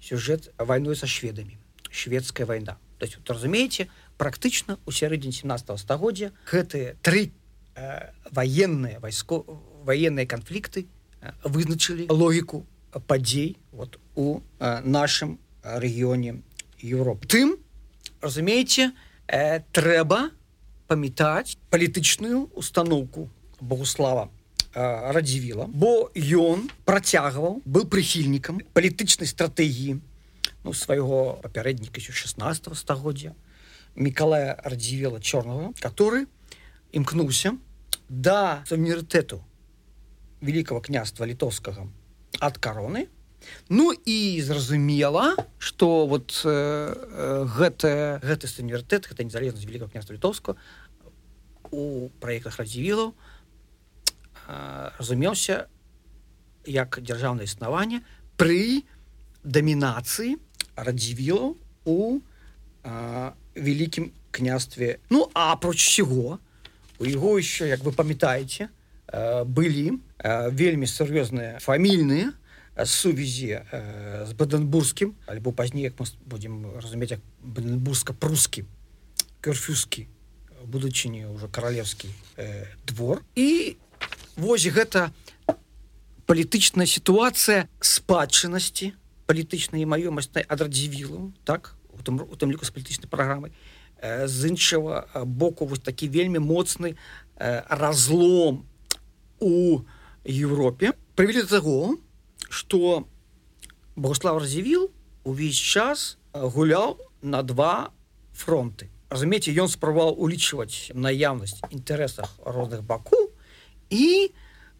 сюжет 0.00 0.52
войной 0.58 0.96
со 0.96 1.06
шведами 1.06 1.58
шведская 1.90 2.44
война 2.44 2.76
то 2.98 3.06
есть 3.06 3.16
вот, 3.16 3.30
разумеете 3.30 3.88
практычна 4.18 4.78
у 4.84 4.92
сярэдзіне 4.92 5.32
17 5.32 5.80
стагоддзя 5.80 6.32
гэтые 6.52 6.96
три 7.02 7.32
э, 7.74 8.12
военные 8.30 8.98
войско 8.98 9.44
военные 9.82 10.26
конфликты 10.26 10.86
э, 11.22 11.32
вызначылі 11.42 12.06
логіку 12.10 12.66
падзей 13.06 13.56
вот 13.72 13.98
у 14.14 14.40
э, 14.60 14.80
нашем 14.84 15.38
рэгіёне 15.62 16.42
Европы 16.82 17.26
тым 17.26 17.56
разумееце 18.20 18.92
э, 19.26 19.60
трэба 19.72 20.30
памятаць 20.88 21.56
палітычную 21.70 22.48
установку 22.54 23.28
Богуслава 23.60 24.28
радзівіла 24.74 25.66
бо 25.68 26.10
ён 26.14 26.68
працягваў 26.84 27.62
был 27.64 27.88
прыхільнікам 27.88 28.60
палітычнай 28.72 29.26
стратэгіі 29.26 29.98
ну, 30.64 30.72
свайго 30.72 31.40
папярэдніка 31.42 31.98
еще 32.00 32.12
16 32.12 32.76
стагоддзя 32.76 33.34
Миколая 33.96 34.60
радзівела 34.62 35.20
чорного 35.20 35.72
который 35.80 36.26
імкнуўся 36.92 37.56
да 38.08 38.62
суверэнітэту 38.68 39.42
великого 40.40 40.80
княства 40.80 41.24
літоўскага 41.24 41.88
ад 42.40 42.58
кароны 42.58 43.08
Ну 43.68 43.92
і 43.92 44.42
зразумела 44.42 45.36
что 45.58 46.06
вот 46.06 46.42
э, 46.44 47.44
гэта 47.56 48.20
гэты 48.22 48.46
суверэнітэт 48.46 49.08
гэта 49.08 49.24
незалежнасць 49.24 49.64
великого 49.64 49.90
княства 49.90 50.14
літоўска 50.14 50.56
у 51.70 52.08
праектах 52.20 52.58
радзівілаў 52.58 53.12
э, 53.12 54.90
разумеўся 54.98 55.66
як 56.66 56.98
дзяржаўнае 57.00 57.44
існаванне 57.44 58.02
пры 58.36 58.84
дамінацыі 59.44 60.36
радзівілаў 60.76 61.56
у 61.84 61.98
э, 62.18 63.32
вялікім 63.54 64.12
княстве. 64.30 64.98
Ну 65.10 65.30
а 65.34 65.52
апроч 65.52 65.82
усяго 65.82 66.38
у 66.98 67.04
яго 67.04 67.38
еще 67.38 67.68
як 67.68 67.80
вы 67.80 67.92
памятаеце 67.92 68.68
э, 69.06 69.44
былі 69.44 69.98
э, 70.18 70.50
вельмі 70.50 70.86
сур'ёзныя 70.86 71.58
фамільныя 71.60 72.32
сувязі 72.86 73.62
э, 73.72 74.26
з 74.26 74.32
баденбургскім 74.32 75.14
альбо 75.26 75.52
пазней 75.52 75.84
як 75.84 75.98
мы 75.98 76.06
будем 76.26 76.76
разумець 76.76 77.10
як 77.10 77.20
баденбургска-прускі 77.42 78.64
кёрфюскі 79.40 80.06
будучыні 80.64 81.26
ўжо 81.32 81.48
каралевскі 81.48 82.08
э, 82.36 82.66
двор. 82.86 83.22
І 83.34 83.76
вось 84.36 84.66
гэта 84.66 85.10
палітычная 86.26 86.86
сітуацыя 86.86 87.68
спадчыннасці 87.80 88.92
палітычнай 89.26 89.84
маёмаснай 89.88 90.44
адрадзівілу 90.44 91.32
так 91.44 91.74
у 91.92 92.02
тым, 92.02 92.20
у 92.20 92.34
тым 92.36 92.52
ліку 92.52 92.64
з 92.64 92.70
палітычнай 92.70 93.08
праграмай. 93.08 93.52
Э, 94.02 94.28
з 94.28 94.48
іншага 94.48 95.24
боку 95.24 95.66
вось 95.66 95.80
такі 95.80 96.08
вельмі 96.08 96.38
моцны 96.38 96.96
э, 97.36 97.62
разлом 97.68 98.66
у 99.40 99.82
Европе 100.24 100.92
прывялі 101.14 101.42
да 101.42 101.58
таго 101.58 101.98
что 102.48 103.06
Богослав 103.96 104.38
Разевіл 104.38 104.90
увесь 105.24 105.56
час 105.56 106.18
гуляў 106.32 106.98
на 107.22 107.42
два 107.42 107.90
фронты. 108.32 108.88
Разумееце 109.10 109.52
ён 109.56 109.68
спрабаваў 109.68 110.20
улічваць 110.20 110.92
наяўнасць 110.94 111.58
інтарэсах 111.72 112.28
розных 112.44 112.84
баку 112.84 113.32
і 113.90 114.30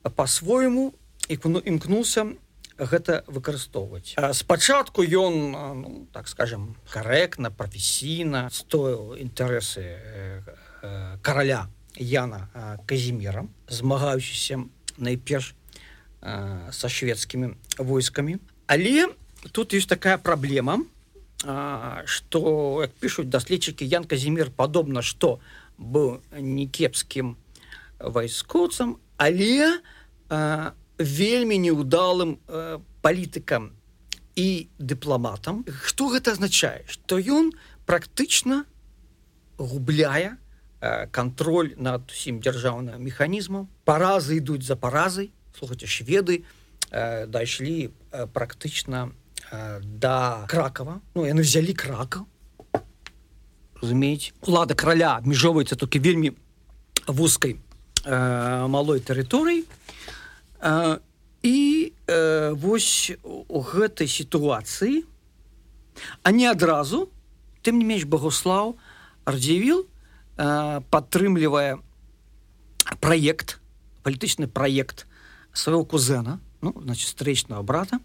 по-свойму 0.05 0.95
імкнуўся 1.29 2.37
гэта 2.79 3.25
выкарыстоўваць. 3.27 4.15
Спачатку 4.33 5.03
ён 5.03 5.35
ну, 5.83 6.07
так 6.13 6.29
скажем 6.29 6.77
карэктна 6.93 7.51
прафесійна 7.51 8.49
стоіў 8.53 9.19
інтарэсы 9.19 9.99
караля 11.23 11.67
Яна 11.99 12.47
казімера 12.87 13.49
змагаючыся 13.67 14.63
найперш 14.99 15.58
са 16.23 16.89
шведскімі 16.89 17.55
войскамі 17.79 18.39
але 18.67 19.09
тут 19.53 19.75
ёсць 19.75 19.87
такая 19.87 20.19
праблема 20.19 20.83
что 22.05 22.87
пишутць 22.99 23.31
даследчыкі 23.31 23.87
ян 23.87 24.05
казімир 24.05 24.51
падобна 24.51 25.03
что 25.03 25.39
быў 25.79 26.19
некепскім 26.35 27.37
вайскоўцам 27.99 28.99
але 29.17 29.79
а, 30.29 30.75
вельмі 30.99 31.59
неудалым 31.59 32.39
палітыкам 33.03 33.71
і 34.35 34.69
дыпламатам 34.79 35.63
что 35.87 36.11
гэта 36.11 36.35
азначае 36.35 36.83
что 36.91 37.19
ён 37.19 37.55
практычна 37.87 38.67
губляе 39.59 40.35
контроль 41.11 41.75
над 41.79 42.11
усім 42.11 42.43
дзяржаўным 42.43 43.03
механізмам 43.03 43.71
паразы 43.85 44.39
ідуць 44.43 44.67
за 44.67 44.75
паразай 44.75 45.31
слухайте 45.59 45.91
шведы 45.91 46.45
дайшлі 46.89 47.91
практычна 48.33 49.11
да 49.83 50.47
кракова. 50.49 51.01
Ну 51.15 51.27
яны 51.27 51.43
взялі 51.43 51.75
кракаў 51.75 52.25
разумеюць 53.81 54.35
лада 54.47 54.75
краля 54.75 55.17
абмежоўваецца 55.19 55.79
толькі 55.79 56.03
вельмі 56.03 56.35
вузкай 57.07 57.59
э, 58.05 58.67
малой 58.67 59.01
тэрыторыі 59.01 59.65
э, 59.65 60.99
і 61.43 61.59
э, 62.07 62.53
вось 62.55 63.13
у 63.23 63.61
гэтай 63.63 64.09
сітуацыі 64.11 65.05
а 66.23 66.31
не 66.31 66.47
адразу 66.47 67.09
тым 67.63 67.79
не 67.79 67.87
менш 67.87 68.05
богослаў 68.05 68.77
ардзівіл 69.25 69.87
э, 69.87 70.83
падтрымлівае 70.91 71.79
праект 73.01 73.59
палітычны 74.03 74.51
праект 74.51 75.07
свайго 75.59 75.85
кузена 75.85 76.41
ну 76.61 76.75
значит 76.83 77.09
стрэчного 77.09 77.63
брата 77.63 78.01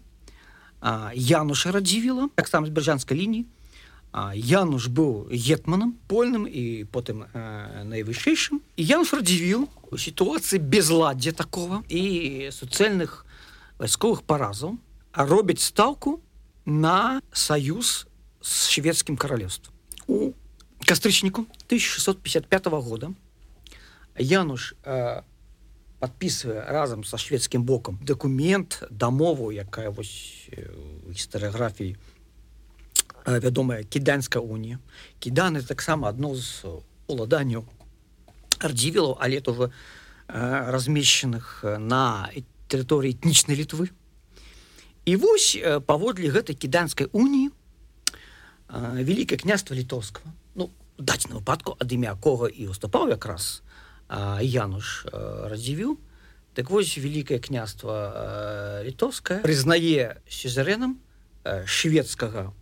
Януша 1.14 1.72
радзівіла 1.72 2.28
таксама 2.34 2.66
з 2.66 2.70
бяржанскай 2.70 3.16
лініі 3.16 3.46
Януш 4.34 4.90
быў 4.90 5.30
гетманам 5.30 5.94
польным 6.10 6.46
і 6.50 6.84
потым 6.90 7.24
найвышэйшым 7.86 8.58
і 8.58 8.82
Януш 8.82 9.14
радзівіл 9.14 9.68
у 9.90 9.98
сітуацыі 9.98 10.58
безладдзя 10.58 11.32
такого 11.32 11.82
і 11.88 12.50
суцэльных 12.50 13.22
вайсковых 13.78 14.22
паразаў 14.26 14.78
а 15.12 15.26
робяць 15.26 15.62
стаўку 15.62 16.20
на 16.66 17.22
саюз 17.32 18.06
з 18.42 18.70
шведскім 18.70 19.16
каралевством 19.16 19.74
у 20.06 20.34
кастрычніку 20.86 21.46
1655 21.70 22.66
года 22.66 23.14
Януш 24.18 24.74
подписывае 26.04 26.60
разам 26.68 27.04
са 27.04 27.16
шведскім 27.16 27.64
бокам 27.64 27.96
документ 28.04 28.82
дамову 28.90 29.48
якая 29.48 29.88
вось 29.88 30.52
гістарыяграфіі 31.08 31.96
вядомая 33.24 33.84
кіданская 33.88 34.44
унія. 34.44 34.78
Кіданы 35.18 35.64
таксама 35.64 36.12
адно 36.12 36.36
з 36.36 36.60
уладанняў 37.08 37.64
ардзівілаў 38.60 39.16
але 39.16 39.40
то 39.40 39.72
размешчаных 40.28 41.64
на 41.64 42.28
тэрыторыі 42.68 43.16
этнічнай 43.16 43.56
літвы. 43.56 43.88
І 45.08 45.16
вось 45.16 45.56
паводле 45.88 46.28
гэтай 46.28 46.56
кіданскай 46.56 47.08
уніі 47.12 47.48
вялікае 48.68 49.40
княства 49.40 49.72
літоўскага 49.72 50.28
ну 50.52 50.68
даць 51.00 51.28
на 51.28 51.40
выпадку 51.40 51.76
ад 51.80 51.88
імя 51.92 52.16
кого 52.20 52.48
і 52.48 52.68
уступаў 52.68 53.08
якраз 53.08 53.63
Януш 54.10 55.06
радзівіў 55.12 55.96
так 56.54 56.70
вось 56.70 56.96
великкае 56.98 57.40
княства 57.40 58.82
літовскае 58.84 59.40
прызнае 59.42 60.20
сюзерэнам 60.28 61.00
шведскага 61.66 62.52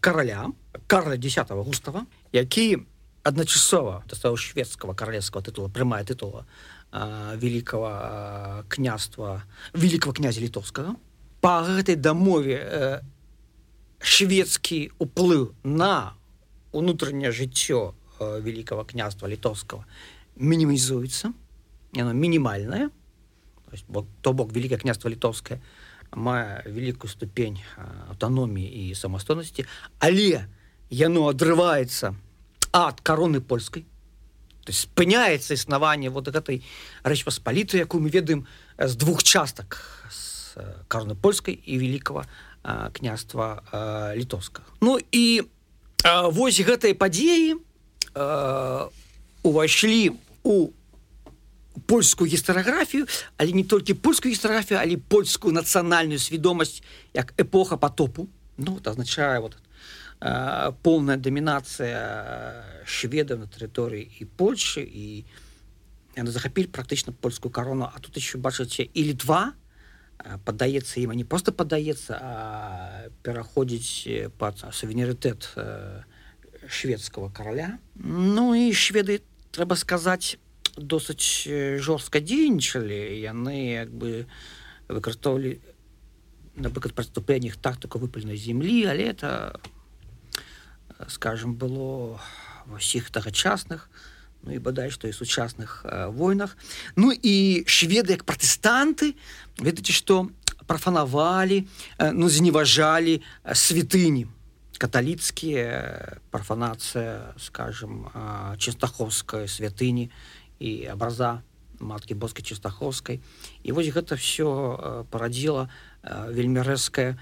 караля 0.00 0.52
Карла 0.86 1.16
десят 1.16 1.48
густава 1.50 2.06
які 2.32 2.84
адначасова 3.24 4.04
дастаў 4.08 4.36
шведского 4.36 4.94
каралевского 4.94 5.42
титула 5.42 5.68
прямая 5.68 6.04
титула 6.04 6.46
великого 6.92 8.64
княства 8.68 9.42
великого 9.72 10.12
князя 10.12 10.40
літовскага 10.40 10.96
по 11.40 11.64
гэтай 11.64 11.96
дамове 11.96 13.02
шведскі 13.98 14.92
уплыў 15.00 15.56
на 15.64 16.14
унутранее 16.72 17.32
жыццё 17.32 17.94
великого 18.20 18.84
княства 18.84 19.26
літовского 19.26 19.86
мінімізуецца 20.36 21.32
яно 21.94 22.12
мінімальная 22.12 22.90
то 24.20 24.32
бок 24.32 24.52
великое 24.52 24.78
княство 24.78 25.10
літовское 25.10 25.60
мае 26.14 26.62
великую 26.66 27.10
ступень 27.10 27.58
аўтаноміі 28.08 28.90
і 28.90 28.94
самастойнасці 28.94 29.66
але 29.98 30.46
яно 30.90 31.28
адрываецца 31.30 32.14
ад 32.72 33.00
короны 33.00 33.40
польскай 33.40 33.86
то 34.64 34.72
есть 34.72 34.88
спыняецца 34.88 35.54
існаванне 35.54 36.10
вот 36.10 36.28
гэтай 36.28 36.62
рэч 37.02 37.24
паспаліты 37.24 37.78
якую 37.78 38.02
мы 38.02 38.10
ведаем 38.10 38.46
з 38.78 38.94
двух 38.96 39.22
частак 39.22 39.78
з 40.10 40.58
короны 40.88 41.14
польскай 41.14 41.54
і 41.54 41.78
великого 41.78 42.24
княства 42.92 43.62
літовскага 44.14 44.66
ну 44.80 44.98
і 45.12 45.42
вось 46.30 46.60
гэтай 46.60 46.94
падзеі 46.94 47.58
увайшлі 49.44 50.16
у 50.42 50.72
польскую 51.86 52.26
гістарыяграфію 52.30 53.06
але 53.36 53.52
не 53.52 53.64
толькі 53.64 53.94
польскую 53.94 54.34
гістарыяграфію 54.34 54.80
але 54.80 54.96
польскую 54.96 55.54
нацыянальную 55.54 56.18
свядомасць 56.18 56.82
як 57.14 57.34
эпоха 57.38 57.76
потопу 57.76 58.28
ну 58.56 58.74
вот 58.74 58.88
означае 58.88 59.40
вот 59.40 59.56
э, 60.20 60.72
полная 60.82 61.16
дамінацыя 61.16 62.82
шведаў 62.88 63.44
на 63.44 63.46
тэрыторыі 63.46 64.08
і 64.18 64.24
польши 64.24 64.82
і 64.82 65.24
яны 66.16 66.30
захапілі 66.30 66.70
практычна 66.70 67.12
польскую 67.12 67.52
карону. 67.52 67.90
А 67.92 67.98
тут 68.00 68.16
еще 68.16 68.38
бачыце 68.38 68.86
і 68.86 69.00
літва 69.04 69.54
падаецца 70.44 71.02
ім 71.02 71.12
не 71.12 71.24
просто 71.24 71.52
падаецца 71.52 73.10
пераходзіць 73.26 74.30
под 74.38 74.62
сувенірытэт 74.70 75.50
шведского 76.68 77.28
караля. 77.28 77.78
Ну 77.98 78.54
і 78.54 78.72
шведы 78.72 79.20
трэба 79.54 79.78
сказаць 79.78 80.36
досыць 80.74 81.46
жорстка 81.78 82.18
дзейнічалі 82.18 82.98
яны 83.22 83.78
як 83.78 83.94
бы 83.94 84.26
выкарыстоўвалі 84.90 85.60
напрыклад 86.58 86.94
праступленнях 86.94 87.56
тактыку 87.56 87.98
выпальнай 87.98 88.36
землі 88.36 88.82
але 88.90 89.14
это 89.14 89.60
скажем 91.08 91.54
было 91.54 92.18
ва 92.66 92.78
ўсіх 92.82 93.10
тагачасных 93.14 93.86
ну 94.42 94.52
і 94.54 94.58
бадай 94.58 94.90
што 94.90 95.06
і 95.06 95.14
сучасных 95.14 95.86
войнах 96.10 96.56
ну 96.96 97.14
і 97.14 97.64
шведы 97.66 98.18
як 98.18 98.26
пратэстанты 98.26 99.14
ведаеце 99.58 99.94
што 99.94 100.26
прафанавалі 100.66 101.64
ну 102.00 102.28
зневажалі 102.28 103.20
святыні 103.54 104.26
каталіцкія 104.84 106.20
парфанацыя 106.28 107.32
скажем 107.40 108.12
чыстаховская 108.60 109.48
святыні 109.48 110.12
і 110.60 110.84
абраза 110.92 111.40
маткі 111.80 112.12
боскай 112.12 112.44
чыстаховскай 112.44 113.24
і 113.64 113.72
вось 113.72 113.88
гэта 113.88 114.20
все 114.20 114.44
парадзіла 115.08 115.72
вельмі 116.28 116.60
рэзкае 116.60 117.16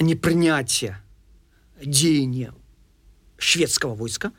непрыняцце 0.00 0.96
дзеяння 1.84 2.56
шведского 3.36 3.92
войска 3.92 4.32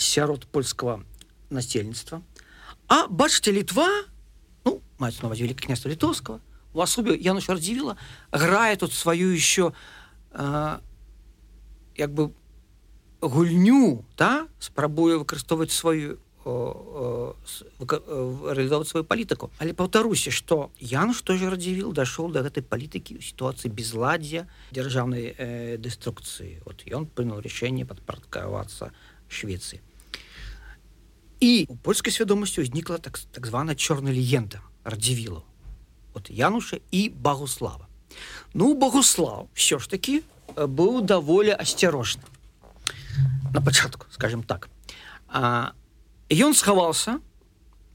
сярод 0.00 0.48
польского 0.48 1.04
насельніцтва 1.52 2.22
а 2.88 3.04
бачыце 3.12 3.52
літва 3.52 3.84
ну 4.64 4.80
маюць 4.96 5.20
новоць 5.20 5.44
великое 5.44 5.68
княства 5.68 5.92
літоўского 5.92 6.40
у 6.72 6.80
асобе 6.80 7.20
яно 7.20 7.44
чардзівіла 7.44 8.00
грае 8.32 8.80
тут 8.80 8.96
сваю 8.96 9.28
еще 9.36 9.76
а, 10.32 10.80
як 11.96 12.12
бы 12.12 12.32
гульню 13.20 14.04
да 14.18 14.48
спрабуе 14.58 15.16
выкарыстоўваць 15.16 15.70
сваю 15.70 16.18
реалізовваць 18.50 18.88
сваю 18.88 19.04
палітыку. 19.04 19.50
Але 19.58 19.74
паўтаруся 19.74 20.30
что 20.30 20.70
ян 20.80 21.14
что 21.14 21.36
же 21.36 21.50
радзівіл 21.50 21.92
дошел 21.92 22.32
до 22.32 22.42
гэтай 22.42 22.62
палітыкі 22.66 23.18
у 23.18 23.22
сітуацыі 23.22 23.70
безладдзя 23.70 24.48
дзяржаўнай 24.72 25.34
э, 25.38 25.76
дэструкцыі. 25.78 26.58
Вот 26.66 26.82
ён 26.90 27.06
прынял 27.06 27.38
рашэнне 27.38 27.86
падпарадкавацца 27.86 28.90
Швецыі. 29.30 29.80
І 31.38 31.66
у 31.70 31.76
польскай 31.78 32.10
свядомасці 32.10 32.66
ўзнікла 32.66 32.98
так 32.98 33.22
так 33.30 33.46
звана 33.46 33.78
чорная 33.78 34.10
легенда 34.10 34.66
радзівілу. 34.82 35.46
От 36.14 36.26
януша 36.26 36.82
і 36.90 37.08
багуслава. 37.08 37.86
Ну 38.54 38.74
богуслав 38.74 39.48
все 39.54 39.78
ж 39.78 39.90
таки 39.90 40.22
быў 40.56 41.02
даволі 41.02 41.52
асцярожны 41.52 42.22
на 43.52 43.60
пачатку 43.60 44.06
скажем 44.10 44.42
так. 44.42 44.68
Ён 46.30 46.54
схаваўся 46.54 47.20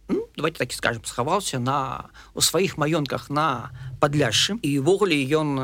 ну, 0.07 0.27
давайте 0.35 0.59
так 0.59 0.71
скажем 0.73 1.03
схаваўся 1.05 1.59
на 1.59 2.09
у 2.33 2.41
сваіх 2.41 2.77
маёнках 2.77 3.29
на 3.29 3.71
падляшшы 3.99 4.57
івогуле 4.61 5.17
ён 5.35 5.57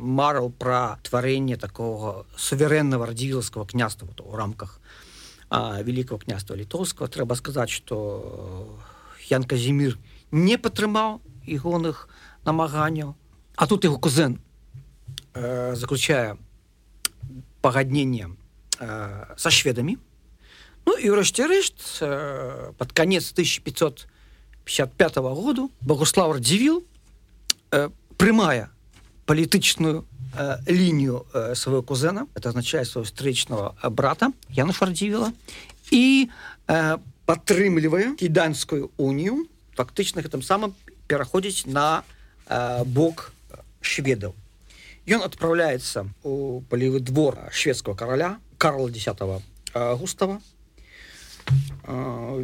марыў 0.00 0.50
пра 0.50 0.98
тварэнне 1.02 1.56
такого 1.56 2.26
суверэннага 2.36 3.06
радзівілскага 3.12 3.66
княства 3.66 4.08
у 4.24 4.36
рамках 4.36 4.80
великого 5.50 6.18
княства 6.18 6.54
літоўскага 6.54 7.10
трэба 7.10 7.34
сказаць 7.34 7.70
что 7.70 8.80
ян 9.28 9.44
казімир 9.44 9.98
не 10.30 10.56
падтрымаў 10.58 11.20
ігоных 11.46 12.08
намаганняў. 12.44 13.14
А 13.56 13.66
тут 13.66 13.84
его 13.84 13.98
кузен 13.98 14.34
э, 14.34 14.45
заключае 15.74 16.36
пагадненне 17.60 18.30
э, 18.78 19.34
са 19.36 19.50
шведамі 19.50 19.98
Ну 20.86 20.94
і 20.94 21.10
ўрэшце 21.10 21.50
рэшт 21.50 21.98
э, 21.98 22.70
под 22.78 22.92
конец 22.94 23.34
1555 23.34 25.18
году 25.18 25.70
Богуслав 25.82 26.30
Радзівіл 26.30 26.86
э, 27.74 27.90
прымае 28.16 28.70
палітычную 29.26 30.06
э, 30.38 30.62
лінію 30.70 31.26
э, 31.34 31.54
свайго 31.58 31.82
кузена 31.82 32.30
это 32.38 32.54
означае 32.54 32.84
свайго 32.86 33.04
встречного 33.04 33.74
брата 33.90 34.30
Яна 34.54 34.72
Шардзівіла 34.72 35.32
і 35.90 36.30
э, 36.70 36.98
падтрымлівае 37.26 38.14
кіданскую 38.14 38.94
унію 38.96 39.50
фактычна 39.74 40.22
гэтым 40.22 40.46
самым 40.46 40.70
пераходзіць 41.10 41.66
на 41.66 42.06
э, 42.46 42.84
бок 42.86 43.34
шведаў 43.82 44.38
ён 45.06 45.22
адпраўляецца 45.22 46.06
у 46.26 46.60
палівы 46.70 47.00
двор 47.00 47.38
шведского 47.52 47.94
караля 47.94 48.38
Карла 48.58 48.90
10 48.90 49.22
густава. 50.00 50.40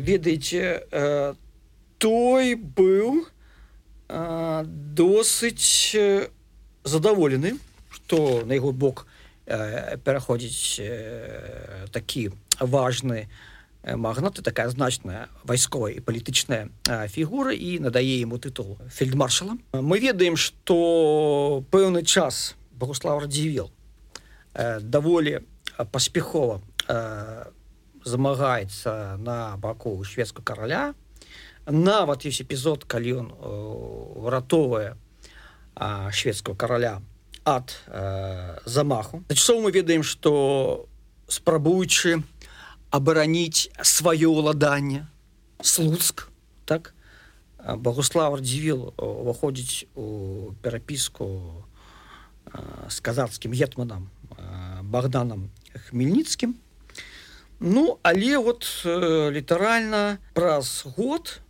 Ведаеце 0.09 0.87
той 1.99 2.55
быў 2.55 3.27
досыць 4.09 5.97
задаволены 6.85 7.59
што 7.91 8.43
на 8.47 8.55
яго 8.59 8.73
бок 8.73 9.07
пераходзіць 9.47 10.83
такі 11.91 12.31
важны 12.61 13.27
магнаты 13.85 14.43
такая 14.43 14.69
значная 14.71 15.29
вайсковая 15.45 15.99
і 15.99 16.01
палітычная 16.01 16.71
фігура 17.11 17.53
і 17.53 17.79
надае 17.83 18.23
ему 18.23 18.39
тытул 18.39 18.79
фельдмаршала. 18.89 19.59
Мы 19.73 19.99
ведаем 19.99 20.37
што 20.37 21.65
пэўны 21.71 22.07
час 22.07 22.55
богуслав 22.79 23.19
радзівіл 23.27 23.71
даволі 24.55 25.43
паспяхова 25.91 26.63
замагаецца 28.05 29.17
на 29.19 29.57
баку 29.57 30.03
шведского 30.05 30.45
караля 30.45 30.95
нават 31.67 32.27
ёсць 32.27 32.43
эпізод 32.43 32.85
калі 32.87 33.11
ён 33.23 33.27
выратовае 34.19 34.95
шведского 36.11 36.55
караля 36.55 37.03
ад 37.45 37.75
замаху. 38.65 39.23
Часоў 39.27 39.63
мы 39.63 39.71
ведаем 39.73 40.03
что 40.03 40.87
спрабуючы 41.27 42.23
абараніць 42.93 43.73
сваё 43.81 44.37
ўладанне 44.37 45.09
слуцк 45.65 46.29
так? 46.65 46.95
Богуслав 47.63 48.41
дзівіл 48.43 48.93
уваходзіць 48.97 49.87
у 49.95 50.53
перапіску 50.63 51.65
з 52.89 53.01
казацкім 53.01 53.55
гетманам 53.55 54.11
богданам 54.83 55.49
хмельніцкім 55.89 56.59
Ну 57.65 57.99
але 58.03 58.39
вот 58.39 58.83
э, 58.85 59.31
літаральна 59.31 60.19
праз 60.35 60.85
год 60.97 61.41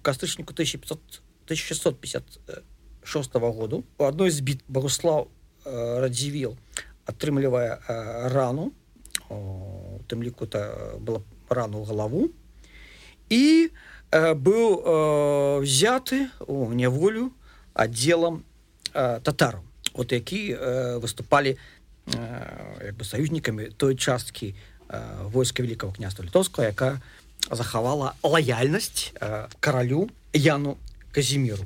кастрычніку 0.00 0.52
1656 0.52 3.34
году 3.34 3.84
у 3.98 4.04
адной 4.04 4.30
з 4.30 4.40
біт 4.40 4.64
Багуслав 4.68 5.26
э, 5.64 6.00
радзівіл 6.00 6.56
атрымлівае 7.06 7.78
э, 7.88 8.28
рану 8.28 8.72
у 9.28 9.71
тым 10.12 10.22
ліку 10.22 10.46
то 10.46 10.98
была 11.00 11.24
рану 11.48 11.84
галаву 11.84 12.28
і 13.32 13.72
э, 14.10 14.34
быў 14.34 14.66
э, 14.84 15.60
взяты 15.64 16.28
у 16.46 16.68
няволю 16.72 17.32
аддзелам 17.72 18.44
э, 18.92 19.20
татару 19.24 19.64
от 19.94 20.12
які 20.12 20.52
э, 20.52 20.98
выступалі 21.00 21.56
э, 22.12 22.92
бы 22.92 23.04
саюзнікамі 23.04 23.72
той 23.76 23.96
часткі 23.96 24.54
Э, 24.92 25.26
войска 25.32 25.62
великого 25.62 25.92
княства 25.92 26.24
літовского 26.24 26.66
яка 26.66 27.00
захавала 27.50 28.12
лаяльнасць 28.22 29.12
э, 29.14 29.48
каралю 29.60 30.10
яну 30.34 30.76
казіміру 31.12 31.64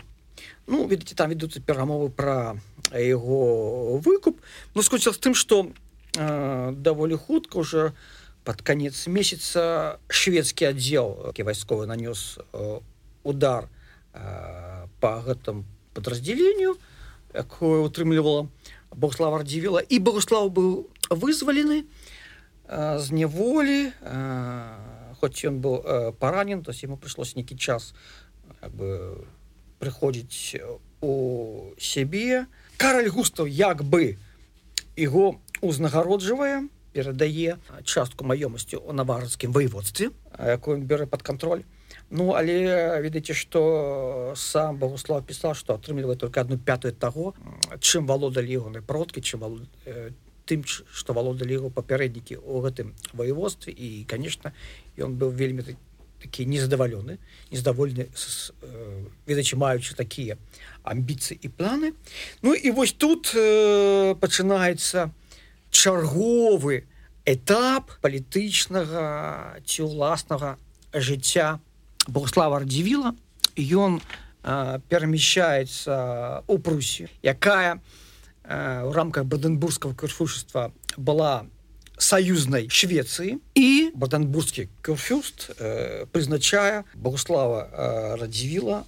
ну 0.68 0.86
видите 0.86 1.16
там 1.16 1.30
ведуцца 1.30 1.58
перамовы 1.60 2.08
про 2.10 2.54
яго 2.94 3.98
выкуп. 3.98 4.38
Ну 4.76 4.82
скончил 4.82 5.12
з 5.12 5.18
тым 5.18 5.34
что 5.34 5.66
э, 6.14 6.72
даволі 6.72 7.16
хутка 7.18 7.58
уже 7.58 7.92
под 8.46 8.62
конец 8.62 9.08
месяца 9.10 9.98
шведскі 10.06 10.70
аддзел 10.70 11.34
вайсковы 11.34 11.90
нанёс 11.90 12.38
э, 12.54 12.78
удар 13.26 13.66
э, 14.14 14.86
по 15.02 15.18
гэтым 15.26 15.66
подраздзяленню 15.92 16.78
якое 17.34 17.82
утрымлівала 17.82 18.46
богслава 18.94 19.42
дзівіла 19.42 19.82
і 19.82 19.98
богослав 19.98 20.54
быў 20.54 20.86
вызвалены 21.10 21.90
з 22.70 23.06
няволі 23.10 23.90
хоць 25.18 25.42
ён 25.42 25.58
быў 25.58 26.14
паранен 26.22 26.62
то 26.62 26.70
ему 26.70 26.96
прыйшлось 26.96 27.34
нейкі 27.34 27.58
час 27.58 27.98
бы 28.62 29.26
прыходзіць 29.82 30.62
у 31.02 31.74
сябе 31.82 32.46
караль 32.78 33.10
густаў 33.10 33.50
як 33.50 33.82
бы 33.82 34.16
его 34.94 35.42
узнагароджвае 35.60 36.70
перадае 36.96 37.56
частку 37.84 38.24
маёмасцю 38.24 38.80
у 38.80 38.96
наварскім 38.96 39.52
воеводстве 39.52 40.10
якую 40.40 40.80
бярэ 40.80 41.06
под 41.06 41.22
контроль 41.22 41.64
Ну 42.10 42.34
але 42.38 43.00
ведаеце 43.02 43.34
что 43.34 44.32
сам 44.36 44.78
богуслав 44.78 45.26
пісаў 45.26 45.54
что 45.54 45.74
атрымлівае 45.74 46.16
только 46.16 46.40
одну 46.40 46.56
пятую 46.58 46.94
того 46.94 47.34
чым 47.80 48.06
валодалі 48.06 48.58
ягоны 48.58 48.80
продкі 48.80 49.20
чым 49.20 49.44
тым 50.46 50.62
что 50.64 51.12
валодалі 51.12 51.58
яго 51.58 51.70
папярэднікі 51.70 52.38
у 52.38 52.62
гэтым 52.62 52.94
воеводстве 53.12 53.74
і 53.74 54.06
конечно 54.08 54.54
ён 54.96 55.18
быў 55.18 55.34
вельмі 55.34 55.66
такі 56.22 56.46
незадавалены 56.46 57.18
нездавольны 57.50 58.08
э, 58.08 59.04
ведачы 59.26 59.56
маючы 59.56 59.94
такія 59.94 60.38
амбіцыі 60.82 61.38
і 61.42 61.48
планы. 61.48 61.92
Ну 62.42 62.54
і 62.54 62.70
вось 62.70 62.92
тут 62.92 63.34
э, 63.34 64.14
пачынаецца 64.14 65.10
чарговы 65.76 66.88
этап 67.28 67.92
палітычнага 68.00 69.60
ці 69.60 69.84
ўласнага 69.84 70.56
жыцця 70.94 71.58
богослава 72.08 72.62
радзівіла 72.64 73.12
ён 73.60 74.00
перамяшчаецца 74.88 76.48
у 76.48 76.56
прусі 76.64 77.10
якая 77.20 77.82
у 78.46 78.92
рамках 78.96 79.26
баденбургского 79.26 79.92
курфюшества 79.92 80.72
была 80.96 81.44
союзной 81.98 82.68
Швеции 82.68 83.38
и 83.54 83.90
баденбургский 83.94 84.68
курфюст 84.82 85.50
э, 85.58 86.04
призначая 86.12 86.84
Богуслава 86.94 88.16
Радзивилла 88.20 88.84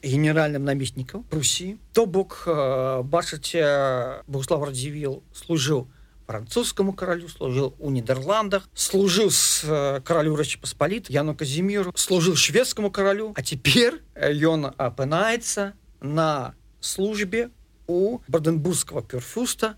генеральным 0.00 0.64
наместником 0.64 1.24
Пруссии. 1.24 1.78
То 1.92 2.06
бок, 2.06 2.44
бачите, 2.46 4.22
Богуслав 4.28 4.62
Радзивилл 4.62 5.24
служил 5.34 5.88
французскому 6.30 6.92
королю, 6.92 7.28
служил 7.28 7.74
у 7.80 7.90
Нидерландах, 7.90 8.68
служил 8.72 9.32
с 9.32 9.64
э, 9.64 10.00
королю 10.04 10.36
Речи 10.36 10.60
Посполит, 10.60 11.10
Яну 11.10 11.34
Казимиру, 11.34 11.92
служил 11.96 12.36
шведскому 12.36 12.92
королю, 12.92 13.32
а 13.34 13.42
теперь 13.42 14.00
он 14.46 14.72
опинается 14.76 15.72
на 16.00 16.54
службе 16.80 17.50
у 17.88 18.20
Баденбургского 18.28 19.02
перфюста 19.02 19.74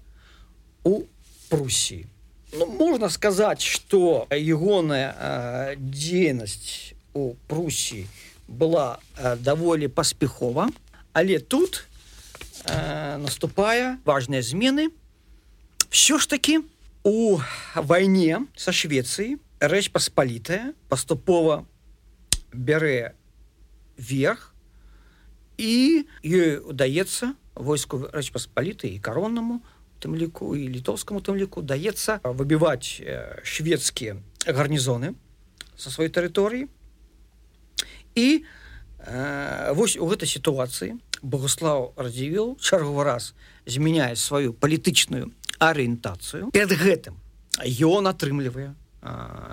у 0.85 1.05
Пруссии. 1.49 2.07
ну, 2.53 2.67
можна 2.67 3.09
сказаць 3.09 3.63
что 3.63 4.27
ягоная 4.31 5.17
э, 5.19 5.75
дзейнасць 5.77 6.93
у 7.15 7.35
прусі 7.49 8.07
была 8.47 9.01
э, 9.17 9.37
даволі 9.37 9.89
паспяхова 9.89 10.69
але 11.13 11.39
тут 11.39 11.89
э, 12.67 13.17
наступае 13.17 13.97
важныя 14.05 14.43
змены 14.43 14.93
все 15.93 16.19
ж 16.19 16.29
таки 16.29 16.61
у 17.05 17.39
вайне 17.77 18.49
со 18.57 18.73
швецыі 18.73 19.37
рэч 19.61 19.93
паспалітая 19.93 20.73
паступова 20.89 21.69
бярэ 22.49 23.13
верх 24.01 24.57
і 25.61 26.09
ёй 26.25 26.65
удаецца 26.65 27.37
войску 27.53 28.09
рэч 28.09 28.33
паспаліты 28.33 28.89
і 28.89 29.05
кароннаму 29.05 29.61
тым 30.01 30.17
ліку 30.17 30.57
і 30.57 30.65
літоўскаму 30.73 31.21
тым 31.21 31.37
ліку 31.37 31.61
даецца 31.61 32.25
выбіваць 32.25 33.05
шведскія 33.45 34.17
гарнізоны 34.49 35.13
са 35.77 35.93
сваёй 35.93 36.09
тэрыторыі 36.09 36.73
і 38.17 38.29
э, 38.41 39.77
вось 39.77 40.01
у 40.01 40.09
гэтай 40.09 40.25
сітуацыі 40.25 40.97
Богослав 41.23 41.93
радзівіл 42.01 42.57
чарговы 42.59 43.05
раз 43.05 43.35
змяняе 43.69 44.17
сваю 44.17 44.57
палітычную 44.57 45.31
арыентацыю. 45.63 46.51
Перед 46.51 46.75
гэтым 46.75 47.19
ён 47.63 48.11
атрымлівае 48.11 48.75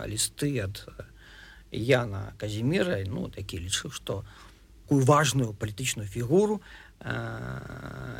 лісты 0.09 0.57
ад 0.65 0.85
Яна 1.69 2.33
казіміра 2.41 2.97
ну 3.05 3.29
такі 3.29 3.61
лічыў 3.61 3.93
што 3.93 4.25
такую 4.89 5.05
важную 5.05 5.53
палітычную 5.53 6.09
фігуру 6.09 6.61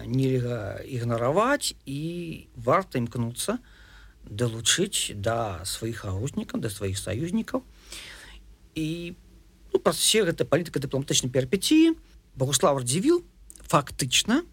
нельга 0.06 0.78
ігнараваць 0.86 1.74
і 1.90 2.46
варта 2.54 3.02
імкнуцца 3.02 3.58
далучыць 4.30 5.18
да 5.18 5.66
сваіх 5.66 6.06
агутнікаў 6.06 6.62
да 6.62 6.70
сваіх 6.70 7.02
саюзнікаў. 7.02 7.66
І 8.78 9.18
ну, 9.74 9.80
праз 9.82 9.98
все 9.98 10.22
гэта 10.30 10.46
палітыка 10.46 10.78
дыпламатычнай 10.78 11.34
перпеціі 11.34 11.98
Богуслав 12.38 12.86
дзівіл 12.86 13.26
фактычна 13.66 14.46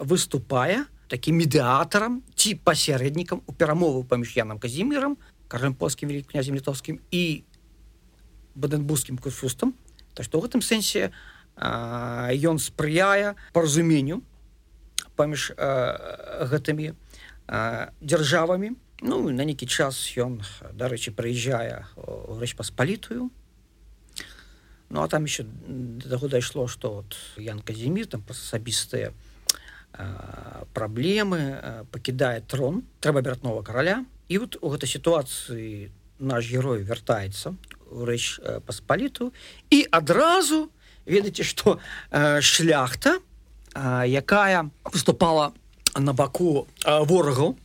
выступае 0.00 0.88
такім 1.14 1.38
медыатарам 1.38 2.22
ці 2.34 2.58
пасярэднікам 2.66 3.46
у 3.46 3.52
перамову 3.54 4.02
паміж 4.02 4.34
янам 4.34 4.58
казімірам 4.58 5.14
каржем 5.46 5.74
польскім 5.78 6.10
вялік 6.10 6.26
князем 6.26 6.58
літовскім 6.58 6.98
і 7.14 7.44
баденбургскім 8.58 9.22
курфюстам 9.22 9.74
то 10.14 10.26
што 10.26 10.42
ў 10.42 10.50
гэтым 10.50 10.58
сэнсе 10.58 11.14
ён 12.50 12.58
спрыяе 12.58 13.38
паразуменню 13.54 14.26
паміж 15.14 15.54
гэтымі 16.50 16.98
дзяржавамі 18.02 18.74
ну 19.06 19.30
на 19.30 19.46
нейкі 19.46 19.70
час 19.70 20.02
ён 20.18 20.42
дарэчы 20.74 21.14
прыязджае 21.14 21.86
рэч 22.42 22.58
паспалітую 22.58 23.30
ну 24.90 24.98
а 24.98 25.06
там 25.06 25.30
еще 25.30 25.46
да 25.46 26.18
дайшло 26.26 26.66
что 26.66 27.06
вот 27.06 27.14
ян 27.38 27.62
казімір 27.62 28.10
там 28.10 28.26
асабістыя 28.26 29.14
праблемы 30.74 31.84
пакідае 31.90 32.42
трон 32.42 32.82
трэба 33.00 33.22
бяртнова 33.22 33.62
караля 33.62 34.04
і 34.28 34.38
вот 34.42 34.58
у 34.60 34.72
гэтай 34.74 34.90
сітуацыі 34.90 35.90
наш 36.18 36.50
герой 36.50 36.82
вяртаецца 36.82 37.54
у 37.90 38.02
рэч 38.02 38.42
паспаліту 38.66 39.30
і 39.70 39.86
адразу 39.90 40.66
у 40.66 40.84
ведаеце 41.06 41.42
что 41.42 41.80
э, 42.10 42.40
шляхта 42.40 43.18
э, 43.74 44.04
якая 44.06 44.70
выступала 44.84 45.52
на 45.96 46.12
баку 46.12 46.66
э, 46.84 47.04
ворагаў 47.04 47.56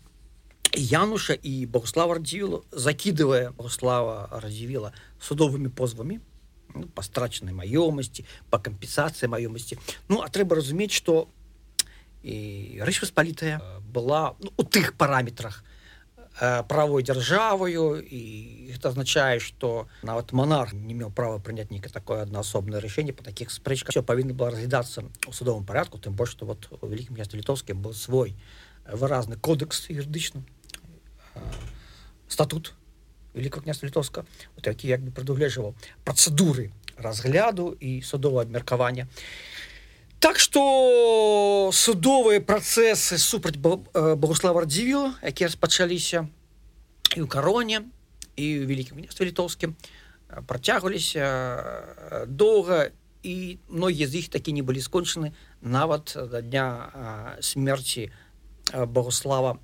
януша 0.74 1.34
і 1.34 1.66
богослава 1.66 2.16
радзівіла 2.16 2.62
закидывая 2.72 3.52
богослава 3.52 4.30
радзівіла 4.32 4.92
судовымі 5.20 5.70
позвамі 5.70 6.20
ну, 6.76 6.88
па 6.94 7.04
страчанай 7.04 7.54
маёмасці 7.54 8.26
по 8.50 8.60
кампенсацыі 8.60 9.30
маёмасці 9.30 9.80
ну 10.10 10.22
а 10.22 10.28
трэба 10.28 10.56
разумець 10.56 10.92
что 10.92 11.28
і 12.24 12.80
рэч 12.82 13.02
васпалітая 13.02 13.62
была 13.94 14.36
ну, 14.40 14.54
у 14.58 14.64
тых 14.64 14.94
параметрах 14.94 15.64
Э, 16.42 16.64
правой 16.64 17.04
дзяржаваю 17.04 18.00
і 18.00 18.20
гэта 18.72 18.96
азначае 18.96 19.44
што 19.44 19.92
нават 20.08 20.32
монарх 20.32 20.72
не 20.72 20.96
меў 20.96 21.12
права 21.12 21.36
прыняць 21.44 21.68
нейкае 21.68 21.92
такое 21.92 22.24
аднаасобнае 22.24 22.80
рашэнне 22.80 23.12
по 23.12 23.26
таких 23.28 23.52
спрэчках 23.52 23.92
все 23.92 24.04
павінна 24.04 24.32
было 24.32 24.56
разглядацца 24.56 25.04
у 25.28 25.36
судовым 25.36 25.66
порядку 25.68 26.00
тым 26.00 26.16
больш 26.16 26.32
што 26.38 26.48
вот 26.48 26.72
у 26.80 26.88
вялікім 26.88 27.20
месте 27.20 27.36
літоўскім 27.36 27.84
был 27.84 27.92
свой 27.92 28.40
выразны 28.88 29.36
кодекс 29.36 29.90
юрыдычны 29.90 30.48
э, 31.36 31.44
статут 32.30 32.72
великого 33.34 33.64
княства 33.64 33.88
літовска 33.88 34.24
вот 34.56 34.66
які 34.66 34.88
як 34.88 35.04
бы 35.04 35.12
прадугледжваў 35.12 35.76
працэдуры 36.08 36.72
разгляду 36.96 37.76
і 37.80 38.02
судового 38.02 38.48
абмеркавання 38.48 39.12
і 39.12 39.59
Так 40.20 40.36
што 40.36 41.72
судовыя 41.72 42.44
працэсы 42.44 43.16
супраць 43.18 43.56
э, 43.56 44.16
Богуслава 44.20 44.68
Радзівіла, 44.68 45.16
якія 45.24 45.48
распачаліся 45.48 46.28
і 47.16 47.24
ў 47.24 47.28
кароне 47.32 47.88
і 48.36 48.46
ў 48.60 48.68
вялікім 48.68 49.00
княстве 49.00 49.32
літоўскім 49.32 49.80
працягваліся 50.44 51.24
э, 51.24 52.26
доўга 52.28 52.92
і 53.24 53.64
многія 53.72 54.12
з 54.12 54.20
іх 54.20 54.28
такі 54.28 54.52
не 54.52 54.60
былі 54.60 54.84
скончаны 54.84 55.32
нават 55.64 56.16
да 56.16 56.44
дня 56.44 56.68
смерці 57.40 58.12
Богуслава 58.76 59.60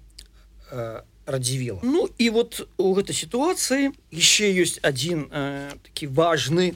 радзівіла. 1.26 1.80
Ну 1.84 2.08
і 2.18 2.30
вот 2.32 2.64
у 2.80 2.96
гэтай 2.96 3.16
сітуацыі 3.16 3.92
яшчэ 4.12 4.56
ёсць 4.56 4.80
адзін 4.84 5.28
такі 5.88 6.12
важны 6.12 6.76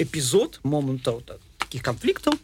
эпізод 0.00 0.60
момантаў 0.64 1.20
такіх 1.24 1.84
канфліктаў, 1.84 2.36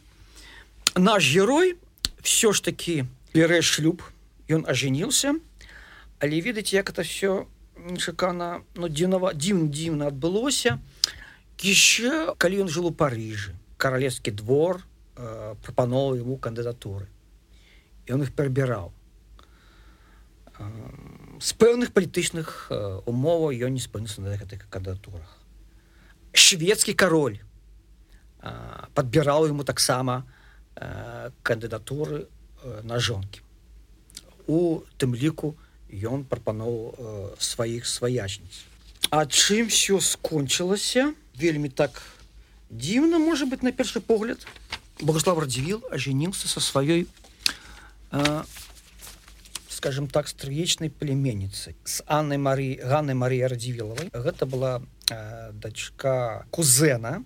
наш 0.95 1.33
герой 1.33 1.77
все 2.21 2.53
ж 2.53 2.63
таки 2.63 3.05
бере 3.33 3.61
шлюб 3.61 4.03
ён 4.49 4.67
аженился 4.67 5.35
але 6.19 6.41
ведаце 6.41 6.75
як 6.75 6.89
это 6.89 7.03
все 7.03 7.47
нечакана 7.75 8.63
но 8.75 8.87
ну, 8.87 8.89
дзіва 8.89 9.33
дзіўна 9.33 9.71
дзіўна 9.71 10.07
адбылося 10.11 10.79
еще 11.63 12.35
калі 12.37 12.67
ён 12.67 12.69
жил 12.69 12.85
у 12.87 12.91
парыжы 12.91 13.55
каралевскі 13.77 14.31
двор 14.31 14.83
э, 15.15 15.55
прапановаў 15.63 16.19
ему 16.19 16.35
кандыдатуры 16.37 17.07
ён 18.11 18.21
их 18.23 18.35
перабіраў 18.35 18.91
э, 20.59 20.63
з 21.39 21.53
пэўных 21.55 21.95
палітычных 21.95 22.67
э, 22.69 22.99
умоваў 23.07 23.55
ён 23.55 23.71
не 23.71 23.79
спыніцца 23.79 24.21
на 24.21 24.35
гэтых 24.35 24.67
кандыдатурах 24.67 25.39
шведскі 26.35 26.93
кароль 26.93 27.39
э, 27.39 28.51
подбіраў 28.93 29.55
ему 29.55 29.63
таксама 29.63 30.27
на 30.27 30.40
кандыдатуры 31.43 32.25
э, 32.63 32.81
на 32.83 32.99
жонкі 32.99 33.41
у 34.47 34.81
тым 34.97 35.15
ліку 35.15 35.55
ён 35.91 36.23
прапаноў 36.23 36.75
э, 36.91 37.35
сваіх 37.39 37.85
сваячніц 37.85 38.71
А 39.09 39.25
чым 39.25 39.67
все 39.67 39.99
скончылася? 39.99 41.13
Вельмі 41.35 41.69
так 41.69 42.01
дзіўна 42.69 43.17
можа 43.19 43.45
быть 43.45 43.63
на 43.63 43.71
першы 43.71 43.99
погляд. 43.99 44.45
Богослав 45.01 45.39
радзівіл 45.39 45.81
ажаніўся 45.91 46.47
со 46.47 46.61
сваёй 46.61 47.07
скажем 49.69 50.07
так 50.07 50.27
стрыечнай 50.27 50.91
племенніцы 50.93 51.73
з 51.83 52.03
Анной 52.05 52.37
Марі 52.37 52.77
Ганны 52.83 53.17
Марія 53.17 53.47
радзівілавай. 53.49 54.13
Гэта 54.13 54.45
была 54.45 54.79
дачка 55.51 56.45
кузена 56.51 57.23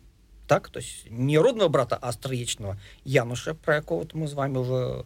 так 0.48 0.70
то 0.70 0.80
есть 0.80 1.10
не 1.10 1.38
родного 1.38 1.70
брата 1.70 1.96
астраечного 1.96 2.78
януша 3.04 3.54
про 3.54 3.76
якого 3.76 4.06
мы 4.14 4.28
з 4.28 4.34
вами 4.34 4.58
уже 4.58 5.06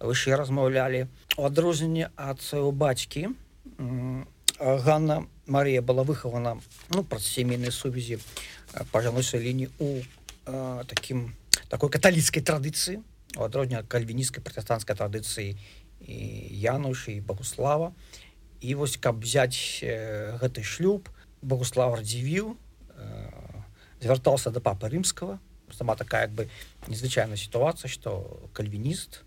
выше 0.00 0.36
размаўлялі 0.36 1.08
у 1.36 1.44
адрозненне 1.44 2.10
ад 2.16 2.40
свайго 2.40 2.72
бацькі 2.72 3.28
Ганна 4.58 5.26
Марія 5.46 5.82
была 5.82 6.04
выхавана 6.04 6.58
ну 6.90 7.04
праз 7.04 7.26
сямейнай 7.26 7.70
сувязі 7.70 8.18
па 8.92 9.02
жаночай 9.02 9.40
лініі 9.40 9.68
у 9.78 10.00
э, 10.46 10.84
таким 10.86 11.34
такой 11.68 11.90
каталіцкай 11.90 12.42
традыцыі 12.42 13.00
у 13.36 13.44
адрозня 13.44 13.82
кальвіністкай 13.82 14.44
пратэстанцкай 14.44 14.96
традыцыі 14.96 15.56
і 16.00 16.16
янушы 16.60 17.16
і 17.16 17.20
Богуслава 17.20 17.92
і 18.60 18.74
вось 18.74 18.96
каб 18.96 19.20
взять 19.20 19.80
э, 19.82 20.36
гэты 20.40 20.62
шлюб 20.62 21.08
Богуслав 21.42 21.94
радзівіў 21.94 22.52
э, 22.52 23.39
звяртался 24.00 24.50
до 24.50 24.60
папы 24.60 24.88
рымского 24.88 25.38
сама 25.72 25.96
такая 25.96 26.22
як 26.22 26.32
бы 26.32 26.48
незвычайная 26.88 27.36
ситуация 27.36 27.88
что 27.88 28.48
кальвініст 28.52 29.22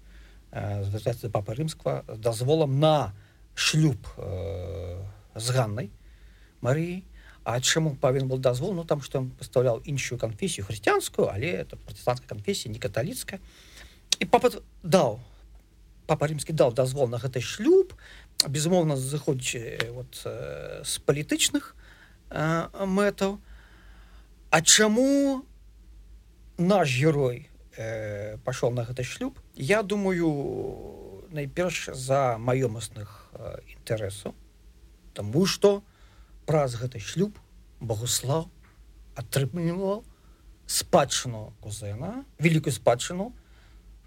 э, 0.51 0.83
звяртаецца 0.83 1.29
папы 1.29 1.53
рымского 1.53 2.03
дазволам 2.17 2.79
на 2.79 3.13
шлюб 3.55 3.97
э, 4.17 4.97
з 5.35 5.49
ганнай 5.51 5.91
Марыі 6.61 7.03
А 7.43 7.59
чаму 7.59 7.97
павін 7.99 8.29
был 8.29 8.37
дазвол? 8.37 8.73
Ну 8.73 8.85
там 8.85 9.01
что 9.01 9.19
он 9.19 9.29
поставлял 9.29 9.81
іншую 9.83 10.17
канфесію 10.17 10.65
хрысціянскую 10.65 11.27
але 11.27 11.51
это 11.51 11.75
пратэстанцкая 11.75 12.27
канфесія 12.29 12.71
не 12.71 12.79
каталіцкая. 12.79 13.39
І 14.19 14.25
папа 14.25 14.49
даў 14.83 15.19
папа 16.07 16.27
рымскі 16.27 16.55
даў 16.55 16.71
дазвол 16.71 17.09
на 17.09 17.19
гэты 17.19 17.41
шлюб. 17.41 17.93
Безумоўна 18.47 18.95
заходзіць 18.95 19.91
вот 19.91 20.23
з 20.23 20.93
палітычных 21.03 21.75
мэтаў. 22.31 23.35
А 23.35 23.52
чаму 24.61 25.45
наш 26.57 26.93
герой 26.99 27.49
э, 27.77 28.37
пашоў 28.45 28.73
на 28.73 28.83
гэты 28.85 29.03
шлюб? 29.03 29.39
Я 29.55 29.83
думаю 29.83 31.27
найперш 31.31 31.89
за 31.93 32.37
маёмасных 32.37 33.31
э, 33.33 33.59
інтарэсаў. 33.77 34.35
Таму 35.13 35.45
што 35.45 35.83
праз 36.45 36.75
гэты 36.75 36.99
шлюб 36.99 37.37
Богослав 37.79 38.47
атрымліваў 39.15 40.05
спадчыну 40.67 41.53
кузена 41.61 42.25
великкую 42.39 42.73
спадчыну. 42.73 43.33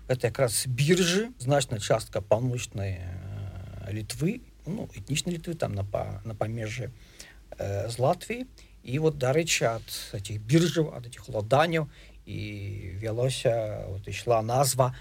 Это 0.09 0.29
якраз 0.29 0.67
біржы 0.67 1.33
значная 1.39 1.81
частка 1.81 2.21
паўночнай 2.21 3.03
э, 3.03 3.93
літвы 3.93 4.43
ну, 4.67 4.89
этнічнай 4.95 5.37
літвы 5.37 5.55
там 5.55 5.75
на 5.75 5.85
па, 5.85 6.21
на 6.25 6.35
памежжы 6.35 6.91
э, 7.59 7.89
з 7.89 7.99
Латвіі 7.99 8.47
і 8.87 8.99
вот 9.03 9.19
дарэчы 9.19 9.67
ад 9.67 9.87
этих 10.15 10.39
біржаў 10.39 10.95
ад 10.95 11.11
этих 11.11 11.27
уладанняў 11.29 11.91
і 12.27 12.39
вялося 13.03 13.83
вот, 13.91 14.07
ішла 14.07 14.43
назва 14.43 14.95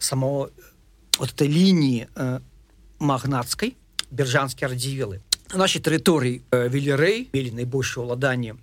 вот 0.00 0.52
этой 1.20 1.48
лініі 1.48 2.08
э, 2.16 2.40
магнацкай 2.98 3.76
бержанскія 4.10 4.72
радзівілы 4.72 5.20
нашай 5.52 5.84
тэрыторыі 5.84 6.40
э, 6.48 6.68
велерэй 6.72 7.28
мелі 7.36 7.52
найбольшае 7.60 8.08
ўладанне 8.08 8.56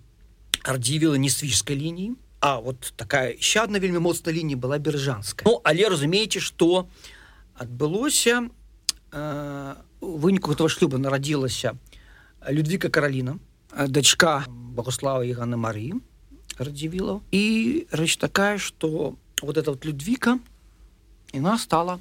ардзівілы 0.65 1.21
несвіжскай 1.21 1.77
лініі 1.77 2.17
А 2.43 2.59
вот 2.59 2.91
такая 2.97 3.31
еще 3.39 3.61
одна 3.61 3.79
вельмі 3.79 4.03
моцная 4.03 4.33
лінія 4.33 4.57
была 4.57 4.77
бержанская 4.77 5.45
Ну 5.45 5.61
але 5.63 5.87
разумееце 5.87 6.41
что 6.41 6.89
адбылося 7.53 8.49
э, 9.13 9.75
выніку 10.01 10.51
этого 10.51 10.69
шлюба 10.69 10.97
нарадзілася 10.97 11.77
Людвіка 12.49 12.89
караліна 12.89 13.37
дачка 13.87 14.45
Богослава 14.73 15.21
Ігана 15.21 15.57
Марі 15.57 15.93
радзівілаў 16.57 17.21
і 17.29 17.43
рэч 17.93 18.17
такая 18.17 18.57
что 18.57 19.15
вот 19.41 19.57
эта 19.57 19.69
вот 19.69 19.85
людвіка 19.85 20.39
яна 21.33 21.57
стала 21.57 21.99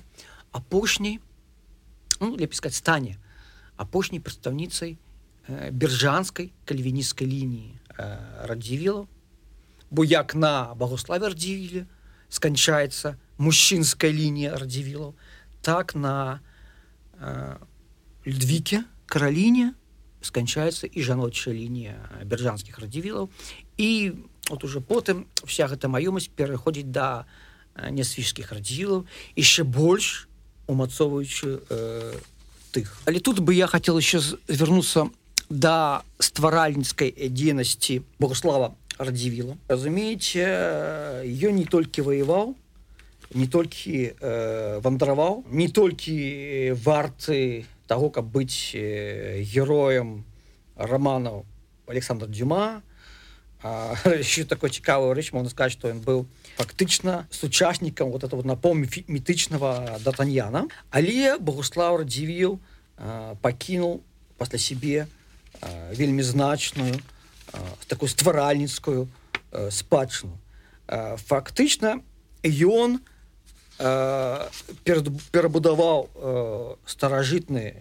апошняй 0.52 1.20
ну, 2.20 2.36
для 2.36 2.46
піскаць 2.46 2.76
стане 2.76 3.20
апошняй 3.76 4.20
прадстаўніцай 4.20 4.96
э, 5.48 5.70
бержанскай 5.70 6.52
кальвінісцкай 6.64 7.28
лініі 7.28 7.76
э, 7.96 8.48
радзівілаў 8.48 9.08
бо 9.90 10.04
як 10.04 10.34
на 10.34 10.72
багославе 10.72 11.28
радзівілі 11.28 11.84
сканчаецца 12.32 13.20
мужчынская 13.36 14.12
лінія 14.12 14.56
радзівілаў 14.56 15.12
так 15.60 15.94
на 15.94 16.40
э, 17.20 17.56
людвіке 18.24 18.84
караліне 19.06 19.76
сканчаецца 20.24 20.86
і 20.86 21.02
жаночая 21.02 21.54
лінія 21.54 21.96
бержанскіх 22.24 22.78
радзівілаў. 22.78 23.30
І 23.78 24.12
вот 24.48 24.64
уже 24.64 24.80
потым 24.80 25.26
вся 25.44 25.66
гэта 25.66 25.88
маёмасць 25.88 26.30
пераходзіць 26.30 26.90
да 26.90 27.24
нясвіжскіх 27.76 28.52
радзілаў 28.52 29.06
яшчэ 29.36 29.64
больш 29.64 30.28
умацоўваючы 30.66 31.60
э, 31.68 32.14
тых. 32.72 33.02
Але 33.04 33.20
тут 33.20 33.40
бы 33.40 33.54
я 33.54 33.66
хотел 33.66 33.98
еще 33.98 34.20
звярнуцца 34.20 35.10
да 35.48 36.02
стваральніцкай 36.18 37.12
дзейнасці 37.12 38.02
богослава 38.18 38.74
радзівіла. 38.98 39.56
Разумееце 39.68 41.24
ён 41.24 41.56
не 41.56 41.66
толькі 41.66 42.02
ваяваў 42.02 42.56
не 43.34 43.46
толькі 43.46 44.12
э, 44.12 44.80
вандраваў 44.84 45.44
не 45.50 45.68
толькі 45.68 46.76
варты 46.84 47.64
того 47.92 48.08
каб 48.08 48.24
быць 48.24 48.72
э, 48.72 49.44
героем 49.44 50.24
романаў 50.76 51.44
александр 51.86 52.26
дюма. 52.26 52.80
Еще 54.04 54.44
такой 54.44 54.70
цікавую 54.70 55.12
рэч 55.12 55.32
можно 55.32 55.50
сказать 55.50 55.72
что 55.72 55.92
ён 55.92 56.00
быў 56.00 56.24
фактычна 56.56 57.28
сучаснікам 57.30 58.10
вот 58.10 58.24
этого 58.24 58.42
напомню 58.42 58.88
мітычного 59.06 60.00
датаньяна 60.00 60.66
але 60.90 61.38
богуслав 61.38 62.00
радзівіл 62.00 62.58
пакінул 63.40 64.02
пасля 64.36 64.58
сябе 64.58 65.06
вельмі 65.92 66.22
значную 66.22 66.96
такую 67.86 68.08
стваральніцкую 68.08 69.06
спадчыну 69.70 70.34
фактычна 71.28 72.02
ён 72.42 72.98
у 72.98 73.11
перабудаваў 74.84 76.08
старажытны 76.86 77.74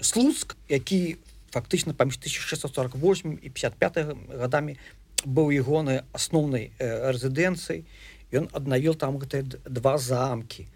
слуцк 0.00 0.56
які 0.68 1.16
фактычна 1.50 1.94
паміж 1.94 2.20
1648 2.20 3.38
і 3.42 3.48
55 3.48 4.16
годамі 4.36 4.76
быў 5.24 5.52
ягоны 5.52 6.04
асноўнай 6.12 6.72
рэзідэнцыі. 6.78 7.84
Ён 8.30 8.46
аднавіл 8.54 8.94
там 8.94 9.18
гэтыя 9.18 9.42
два 9.66 9.98
замкі 9.98 10.68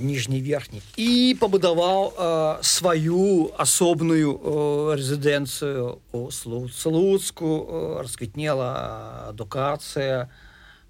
ніжні 0.00 0.42
верхні 0.42 0.82
і 0.98 1.36
пабудаваў 1.40 2.58
сваю 2.60 3.54
асобную 3.56 4.34
рэзідэнцыю 4.98 6.02
у 6.12 6.30
слуцку 6.34 7.50
расквітнела 8.02 9.30
адукацыя 9.30 10.26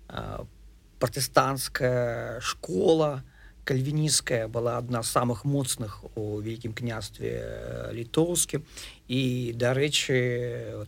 по 0.09 0.56
пратэстанцкая 0.99 2.41
школа 2.41 3.25
кальвіністская 3.67 4.47
была 4.49 4.79
адна 4.79 5.03
з 5.03 5.11
самых 5.11 5.45
моцных 5.45 6.05
у 6.15 6.39
вялікім 6.39 6.73
княстве 6.73 7.91
літоўскім 7.93 8.63
і 9.11 9.53
дарэчы 9.59 10.87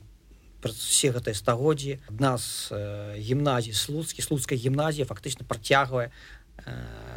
все 0.62 1.10
гэтай 1.10 1.34
стагоддзі 1.34 1.98
адна 2.08 2.38
з 2.38 2.70
гімназій 3.18 3.74
слуцкі 3.74 4.22
слуцкая 4.22 4.58
гімназія 4.58 5.06
фактычна 5.10 5.44
працягвае 5.44 6.10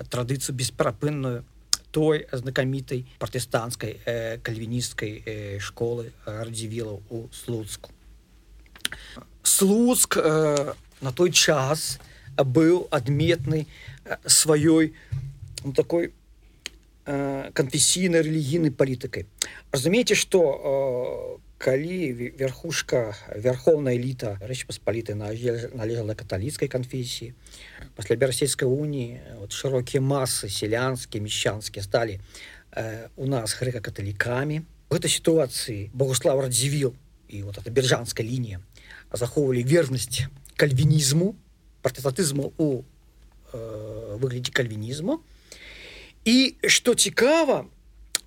традыцыю 0.10 0.58
бесперапынную 0.58 1.45
той 1.91 2.25
знакамітай 2.32 3.06
пратэстанцкай 3.21 4.01
кальвіністкай 4.41 5.60
школы 5.62 6.12
радзівілаў 6.25 7.06
у 7.10 7.30
слуцку 7.30 7.93
слуцк 9.43 10.17
на 10.17 11.12
той 11.13 11.32
час 11.32 12.01
у 12.01 12.11
быў 12.38 12.88
адметны 12.91 13.67
э, 14.06 14.17
сваёй 14.26 14.94
ну, 15.63 15.74
такой 15.74 16.13
э, 17.06 17.52
канфесійнай 17.54 18.22
рэлігійнай 18.22 18.72
палітыкай 18.72 19.26
разумееце 19.72 20.15
что 20.15 21.38
э, 21.38 21.52
калі 21.62 22.34
верхушка 22.41 23.13
верховная 23.36 23.94
эліта 23.94 24.38
рэч 24.41 24.65
паспаліты 24.65 25.13
належала 25.13 26.15
каталіцкай 26.15 26.67
канфесіі 26.67 27.34
пасля 27.96 28.15
берасійскай 28.15 28.67
уніі 28.67 29.22
вот 29.38 29.54
шырокія 29.54 30.02
масы 30.02 30.50
сялянскія 30.50 31.22
мещанскія 31.22 31.84
сталі 31.84 32.20
э, 32.74 33.08
у 33.15 33.30
нас 33.30 33.54
грэка-каталікамі 33.54 34.65
в 34.89 34.96
этой 34.96 35.10
сітуацыі 35.10 35.89
богуслав 35.94 36.39
радзівіл 36.39 36.94
і 37.30 37.44
вот 37.44 37.58
эта 37.58 37.70
бержанская 37.70 38.26
лінія 38.26 38.60
захоўвалі 39.13 39.63
вернасць 39.63 40.26
кальвінізму 40.58 41.36
партызатызму 41.82 42.54
у 42.58 42.84
э, 43.54 44.17
выглядзе 44.17 44.52
кальвінізму. 44.52 45.22
І 46.26 46.56
што 46.67 46.94
цікава 46.94 47.65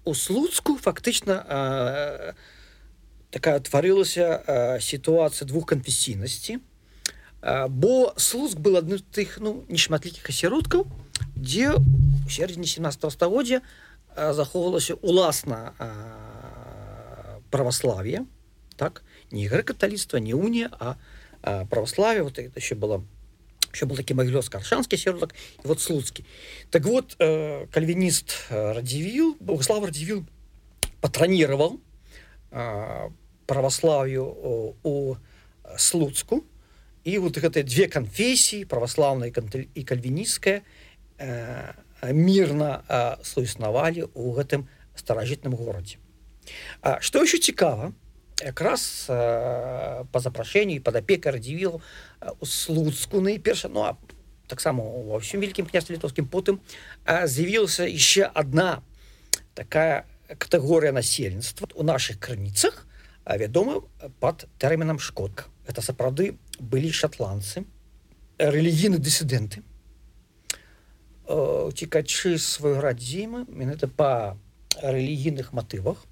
у 0.05 0.15
слуцку 0.15 0.77
фактычна 0.77 1.45
э, 1.47 2.33
такая 3.31 3.61
тварылася 3.61 4.43
э, 4.47 4.81
сітуацыя 4.81 5.47
двух 5.49 5.67
канфесійнасці 5.67 6.59
э, 6.59 7.69
бо 7.69 8.13
слуцк 8.17 8.59
был 8.59 8.77
адны 8.77 8.99
з 8.99 9.05
тых 9.11 9.39
ну 9.41 9.65
нешматлікіх 9.69 10.29
асяродкаў 10.29 10.87
дзе 11.35 11.79
у 11.79 12.29
сярэдзіне 12.29 12.67
17 12.67 13.11
стагоддзя 13.11 13.63
э, 13.63 14.33
захоўвалася 14.35 14.95
уласна 15.01 15.73
э, 15.79 15.89
праваславе 17.51 18.27
так? 18.77 19.03
Не 19.31 19.49
грэкаталіцтва 19.49 20.19
не 20.19 20.35
унія 20.35 20.71
а 20.79 20.97
праваславе. 21.71 22.23
Вот 22.23 22.39
еще 22.39 22.75
было 22.75 23.05
еще 23.75 23.87
был 23.87 23.97
таки 23.97 24.15
могилевско 24.15 24.59
аршанский 24.59 24.99
серлок 24.99 25.35
и 25.63 25.67
вот 25.67 25.81
слуцкий. 25.81 26.25
Так 26.71 26.85
вот 26.85 27.17
э, 27.19 27.67
кальвинист 27.73 28.47
э, 28.49 28.73
радивил 28.73 29.37
богослав 29.41 29.85
радивил 29.85 30.25
патронировал 31.01 31.81
э, 32.51 33.09
православию 33.47 34.25
у, 34.25 34.77
у 34.83 35.17
слуцку. 35.77 36.45
И 37.05 37.19
вот 37.19 37.37
это 37.37 37.63
две 37.63 37.89
конфессии 37.89 38.65
православная 38.65 39.31
и 39.75 39.85
кальвинистская 39.85 40.63
э, 41.19 41.73
мирно 42.13 42.85
э, 42.89 43.17
суіснавалі 43.23 44.09
у 44.15 44.33
гэтым 44.33 44.69
старажытным 44.95 45.55
городе. 45.57 45.99
Что 47.01 47.23
еще 47.23 47.39
цікава 47.39 47.93
якраз 48.45 49.07
э, 49.09 50.05
по 50.13 50.21
запрашэнні 50.21 50.81
под 50.81 50.97
апекай 51.01 51.33
радзівіл 51.33 51.81
у 52.41 52.47
слуцку 52.47 53.21
найперша 53.21 53.69
ну 53.73 53.89
а 53.89 53.97
таксама 54.47 54.85
ва 54.85 55.17
ўсім 55.17 55.41
вялікім 55.41 55.65
княстве 55.65 55.97
літоўскім 55.97 56.29
потым 56.29 56.61
з'явілася 57.09 57.89
яшчэ 57.89 58.29
одна 58.37 58.85
такая 59.57 60.05
катэгорыя 60.29 60.93
насельніцтва 60.93 61.73
у 61.75 61.83
наших 61.83 62.21
крыніцах 62.21 62.85
вядома 63.25 63.81
под 64.21 64.45
тэрмінам 64.61 65.01
шкодка 65.01 65.49
это 65.65 65.81
сапраўды 65.81 66.37
былі 66.61 66.93
шотландцы 66.93 67.65
рэлігійны 68.37 69.01
дысідэнты 69.01 69.65
цікачы 71.25 72.37
свой 72.37 72.77
радзімы 72.85 73.49
менавіта 73.49 73.89
па 73.89 74.37
рэлігійных 74.85 75.57
матывах 75.57 76.05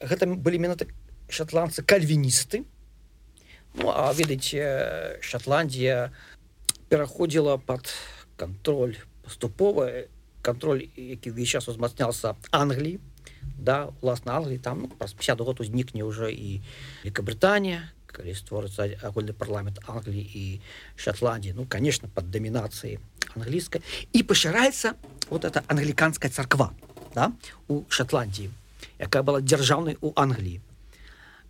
гэта 0.00 0.24
былі 0.24 0.58
менавіта 0.58 0.88
шотландцы 1.32 1.82
кальвіністы 1.82 2.64
ну, 3.80 3.88
а 3.88 4.12
ведаеце 4.12 5.18
шотландія 5.24 6.12
пераходзіла 6.88 7.56
под 7.56 7.88
контроль 8.36 9.00
паступова 9.24 9.88
контроль 10.42 10.92
які 10.96 11.32
ўвесь 11.32 11.48
час 11.48 11.68
узмацнялся 11.72 12.36
англіі 12.52 13.00
да 13.56 13.88
уласна 14.04 14.36
англіі 14.36 14.60
там 14.60 14.84
ну, 14.84 14.88
праз 14.92 15.16
50 15.16 15.40
год 15.40 15.60
узнікне 15.60 16.04
уже 16.04 16.28
і 16.32 16.60
Великабританія 17.02 17.88
калі 18.12 18.36
створыцца 18.36 18.92
агульны 19.00 19.32
парламент 19.32 19.80
англіі 19.88 20.28
і 20.34 20.60
шотландії 20.96 21.56
ну 21.56 21.64
конечно 21.64 22.12
под 22.12 22.28
домінацыі 22.28 23.00
англійскай 23.32 23.80
і 24.12 24.20
пашыраецца 24.20 25.00
вот 25.30 25.48
это 25.48 25.64
англіканская 25.66 26.28
царква 26.28 26.76
да 27.14 27.32
у 27.68 27.88
шотландії 27.88 28.50
якая 29.00 29.24
была 29.24 29.40
дзяржаўнай 29.40 29.96
у 30.04 30.12
англіі 30.12 30.60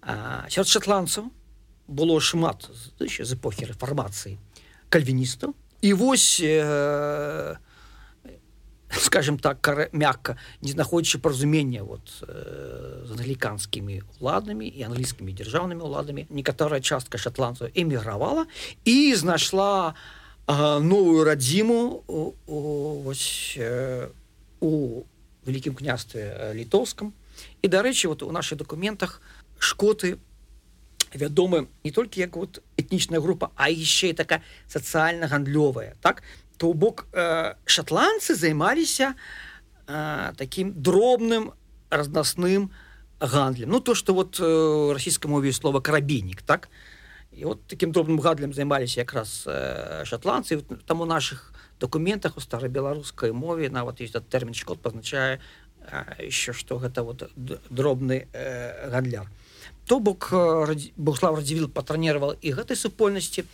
сярод 0.02 0.68
шотландцаў 0.68 1.30
было 1.88 2.20
шмат 2.20 2.68
з 2.98 3.32
эпохі 3.32 3.70
рэфармацыі 3.70 4.38
кальвіністаў. 4.88 5.54
І 5.82 5.92
вось 5.94 6.38
э, 6.42 7.56
скажем 8.98 9.38
так 9.38 9.90
мягко 9.92 10.36
не 10.60 10.70
знаходзячы 10.70 11.18
паразумення 11.18 11.82
вот 11.82 12.22
э, 12.22 13.06
з 13.06 13.10
англіканскімі 13.10 14.02
уладамі 14.20 14.68
і 14.68 14.82
англійскімі 14.82 15.32
дзяржаўнымі 15.32 15.82
уладамі 15.82 16.26
некаторая 16.30 16.80
частка 16.80 17.18
шотландцаў 17.18 17.72
эмігравала 17.74 18.46
і 18.84 19.14
знайшла 19.14 19.94
э, 20.46 20.78
новую 20.78 21.24
радзіму 21.24 22.04
вось 22.46 23.56
э, 23.58 24.08
у 24.60 25.02
вялікім 25.46 25.74
княстве 25.74 26.52
літоўскам 26.54 27.12
і 27.62 27.66
дарэчы 27.68 28.08
вот 28.08 28.22
у 28.22 28.30
наших 28.30 28.58
документах 28.58 29.20
шкоты 29.62 30.18
вядомы 31.14 31.68
не 31.84 31.90
толькі 31.90 32.20
як 32.20 32.36
вот 32.36 32.62
этнічная 32.76 33.20
група 33.20 33.52
а 33.56 33.68
яшчэ 33.70 34.12
такая 34.12 34.42
сацыяльна-гандлёвая 34.68 35.94
так? 36.00 36.22
То 36.56 36.72
бок 36.72 37.06
э, 37.12 37.54
шотландцы 37.64 38.34
займаліся 38.34 39.14
э, 39.86 40.32
таким 40.36 40.72
дробным 40.72 41.52
разносным 41.90 42.70
гандлем. 43.20 43.70
Ну 43.70 43.80
то 43.80 43.94
что 43.94 44.14
вот 44.14 44.40
э, 44.40 44.92
расійская 44.92 45.30
мове 45.30 45.52
слова 45.52 45.80
карабейнік 45.80 46.42
так? 46.42 46.68
І 47.32 47.44
вот 47.44 47.66
таким 47.66 47.92
дробным 47.92 48.20
гандлем 48.20 48.52
займаліся 48.52 49.00
якраз 49.00 49.44
э, 49.46 50.04
шотландцы 50.04 50.62
там 50.86 51.00
у 51.00 51.06
наших 51.06 51.52
документах 51.80 52.36
у 52.36 52.40
старобеларускай 52.40 53.32
мове 53.32 53.70
нават 53.70 54.00
есть 54.00 54.16
тэрмін 54.28 54.54
шкод 54.54 54.82
позначае 54.82 55.40
э, 55.80 56.26
еще 56.26 56.52
что 56.52 56.78
гэта 56.78 57.02
вот 57.02 57.30
дробны 57.70 58.28
э, 58.32 58.90
гандляр. 58.90 59.26
то 59.26 59.41
бок 59.88 60.28
э, 60.32 60.90
Богслав 60.96 61.34
радзівіл 61.34 61.68
патранировал 61.68 62.36
і 62.40 62.52
гэтай 62.52 62.76
супольнасці 62.76 63.44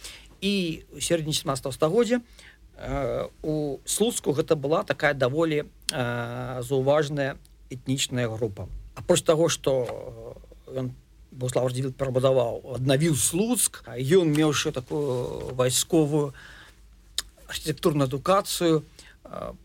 і 0.41 0.85
у 0.93 1.01
сярэдні 1.01 1.33
17 1.33 1.75
стагоддзя 1.75 2.21
у 3.43 3.79
слуцку 3.85 4.31
гэта 4.31 4.55
была 4.55 4.85
такая 4.85 5.13
даволі 5.13 5.67
заўважная 5.91 7.35
этнічная 7.71 8.29
група. 8.29 8.69
Апроч 8.95 9.23
таго 9.23 9.49
что 9.49 10.47
ён 10.71 10.95
буславдзівіл 11.31 11.93
перабудаваў 11.93 12.79
аднавіў 12.79 13.17
слуцк 13.17 13.83
ён 13.87 14.33
меўшы 14.33 14.73
такую 14.73 15.53
вайсковую 15.59 16.33
архітэктурную 17.47 18.09
адукацыю 18.09 18.85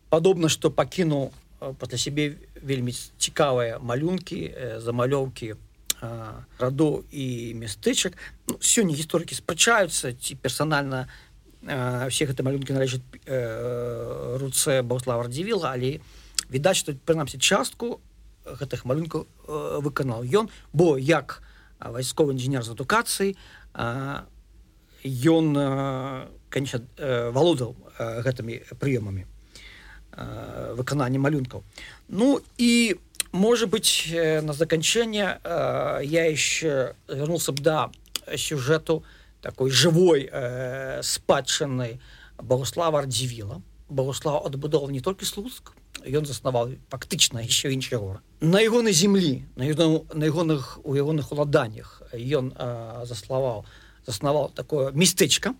падобна 0.10 0.50
што 0.50 0.70
пакінуў 0.70 1.32
пасля 1.80 1.98
сябе 1.98 2.26
вельмі 2.60 2.92
цікавыя 3.18 3.80
малюнкі 3.80 4.40
замалёўкі 4.84 5.56
раду 6.60 7.06
і 7.12 7.54
мястэчак 7.56 8.18
ну, 8.48 8.58
сёння 8.60 8.96
гісторыкі 8.96 9.36
спрачаюцца 9.36 10.14
ці 10.14 10.36
персанальна 10.36 11.08
все 11.64 12.28
гэты 12.28 12.44
малюнкі 12.44 12.76
належаць 12.76 13.04
э, 13.24 14.38
руцэ 14.40 14.84
баўслава 14.84 15.30
радзівіла 15.30 15.72
але 15.72 16.04
відаць 16.52 16.84
што 16.84 16.96
прынамсі 17.08 17.40
частку 17.40 18.02
гэтых 18.44 18.84
малюнкаў 18.84 19.24
э, 19.24 19.80
выканаў 19.80 20.28
ён 20.28 20.52
бо 20.74 20.98
як 21.00 21.40
вайсковы 21.80 22.36
інжынер 22.36 22.64
з 22.64 22.76
адукацыі 22.76 23.36
ён 25.04 25.48
конечно 26.52 26.80
валодаў 27.32 27.76
гэтымі 28.00 28.60
прыёмамі 28.80 29.24
выканання 30.76 31.20
малюнкаў 31.20 31.64
ну 32.08 32.40
і 32.58 33.00
может 33.34 33.70
быть 33.70 34.08
на 34.14 34.54
заканчэнне 34.54 35.40
я 35.44 36.26
еще 36.26 36.96
вернулся 37.10 37.52
б 37.52 37.62
да 37.62 37.92
сюжэту 38.38 39.04
на 39.04 39.24
такой 39.44 39.70
живой 39.70 40.30
э, 40.32 41.02
спадчыны 41.04 42.00
Богослава 42.40 43.00
Ардзівіла. 43.00 43.62
Богослав 43.90 44.48
адбудоваў 44.48 44.90
не 44.90 45.04
толькі 45.04 45.28
слуцк, 45.28 45.76
ён 46.02 46.26
заснаваў 46.26 46.80
фактычна 46.90 47.44
еще 47.44 47.70
іншыя 47.70 48.00
гора. 48.00 48.24
На 48.40 48.64
ягонай 48.64 48.94
землі, 48.94 49.46
на 49.56 49.68
ягоных 50.26 50.80
у 50.84 50.96
ягоных 50.96 51.32
уладаннях 51.32 52.02
ён 52.16 52.56
э, 52.56 53.06
заславаў 53.06 53.68
заснаваў 54.08 54.50
такое 54.56 54.92
мястэчка 54.92 55.54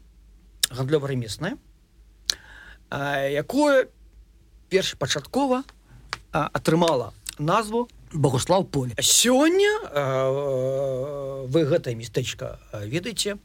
гандлёва-ремеснае, 0.72 1.60
э, 2.90 3.36
якое 3.36 3.88
першапачаткова 4.70 5.64
атрымала 6.32 7.14
назву 7.40 7.90
Богослав 8.14 8.68
поле. 8.70 8.94
Сёння 9.00 9.72
э, 9.90 11.46
вы 11.48 11.66
гэтае 11.66 11.96
мястэчка 11.96 12.60
ведаеце, 12.86 13.38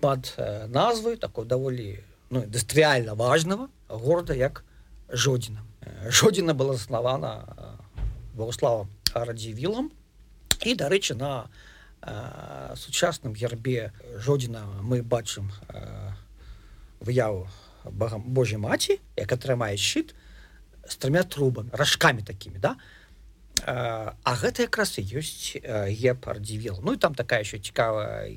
под 0.00 0.34
э, 0.36 0.66
назвай 0.66 1.16
такой 1.16 1.46
даволі 1.46 2.04
ну, 2.30 2.42
індустрыальна 2.42 3.14
важного 3.14 3.68
города 3.88 4.34
як 4.34 4.64
жодзіна 5.08 5.62
жодзіна 6.08 6.54
была 6.54 6.74
заснавана 6.74 7.44
богославам 8.34 8.88
радзівілам 9.14 9.90
і 10.64 10.74
дарэчы 10.74 11.14
на 11.14 11.48
э, 12.02 12.76
сучасным 12.76 13.34
гербе 13.34 13.92
жодзіна 14.16 14.64
мы 14.82 15.02
бачым 15.02 15.52
э, 15.68 16.12
выяву 17.00 17.48
багам 17.84 18.22
Божай 18.22 18.58
маці 18.58 19.00
як 19.16 19.32
атрымае 19.32 19.76
щит 19.76 20.14
с 20.88 20.96
тремя 20.96 21.22
трубами 21.22 21.70
ражками 21.72 22.20
такими 22.22 22.58
да? 22.58 22.76
э, 22.76 22.99
а 23.66 24.34
гэта 24.40 24.66
якраз 24.68 24.98
і 24.98 25.04
ёсць 25.20 25.56
епардзівіл 25.60 26.80
ну 26.82 26.94
і 26.94 27.00
там 27.00 27.14
такая 27.14 27.40
еще 27.40 27.58
цікавая 27.58 28.28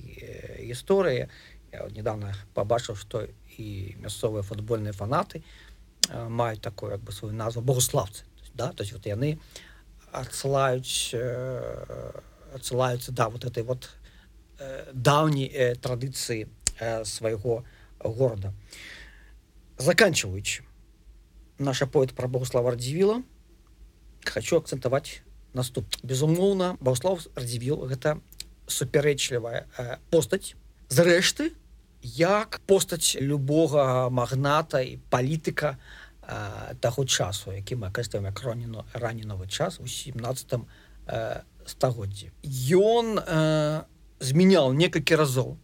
гісторыя. 0.60 1.30
Я 1.72 1.88
недавно 1.90 2.34
побачыў 2.54 2.96
что 2.96 3.28
і 3.58 3.96
мясцовыя 4.00 4.44
футбольныя 4.44 4.94
фанаты 4.94 5.44
маюць 6.12 6.62
такое 6.62 6.94
як 6.98 7.02
бы 7.02 7.12
свою 7.12 7.34
назву 7.34 7.62
богославцы 7.62 8.26
да 8.54 8.72
то 8.74 8.84
есть 8.84 8.94
вот 8.94 9.06
яны 9.06 9.40
адсылаюць 10.12 11.16
адсылаюцца 12.54 13.12
да 13.12 13.30
вот 13.30 13.46
этой 13.46 13.64
вот 13.64 13.90
даўняй 14.94 15.76
традыцыі 15.76 16.48
свайго 17.06 17.64
города 18.00 18.54
заканчиваючы 19.78 20.64
наша 21.58 21.88
поэт 21.88 22.14
про 22.14 22.28
богослава 22.28 22.72
радзівіла 22.72 23.24
хочу 24.26 24.58
акцентаваць 24.58 25.22
наступ. 25.54 25.86
Безумоўна 26.04 26.78
богослав 26.80 27.26
радзівіл 27.36 27.86
гэта 27.88 28.18
супярэчлівая 28.68 29.66
э, 29.78 29.98
постаць. 30.10 30.56
Зрэшты 30.90 31.52
як 32.04 32.60
постаць 32.68 33.16
любога 33.20 34.10
магната 34.10 34.82
і 34.84 35.00
палітыка 35.10 35.78
таго 36.80 37.04
часу 37.06 37.52
які 37.52 37.76
мы 37.76 37.88
акрэсліваем 37.88 38.32
акроніну 38.32 38.86
раненовы 38.94 39.48
час 39.48 39.80
у 39.80 39.88
17 39.88 40.56
стагоддзі. 41.68 42.32
Ён 42.72 43.20
змянял 44.20 44.74
некалькі 44.74 45.16
разоў 45.16 45.58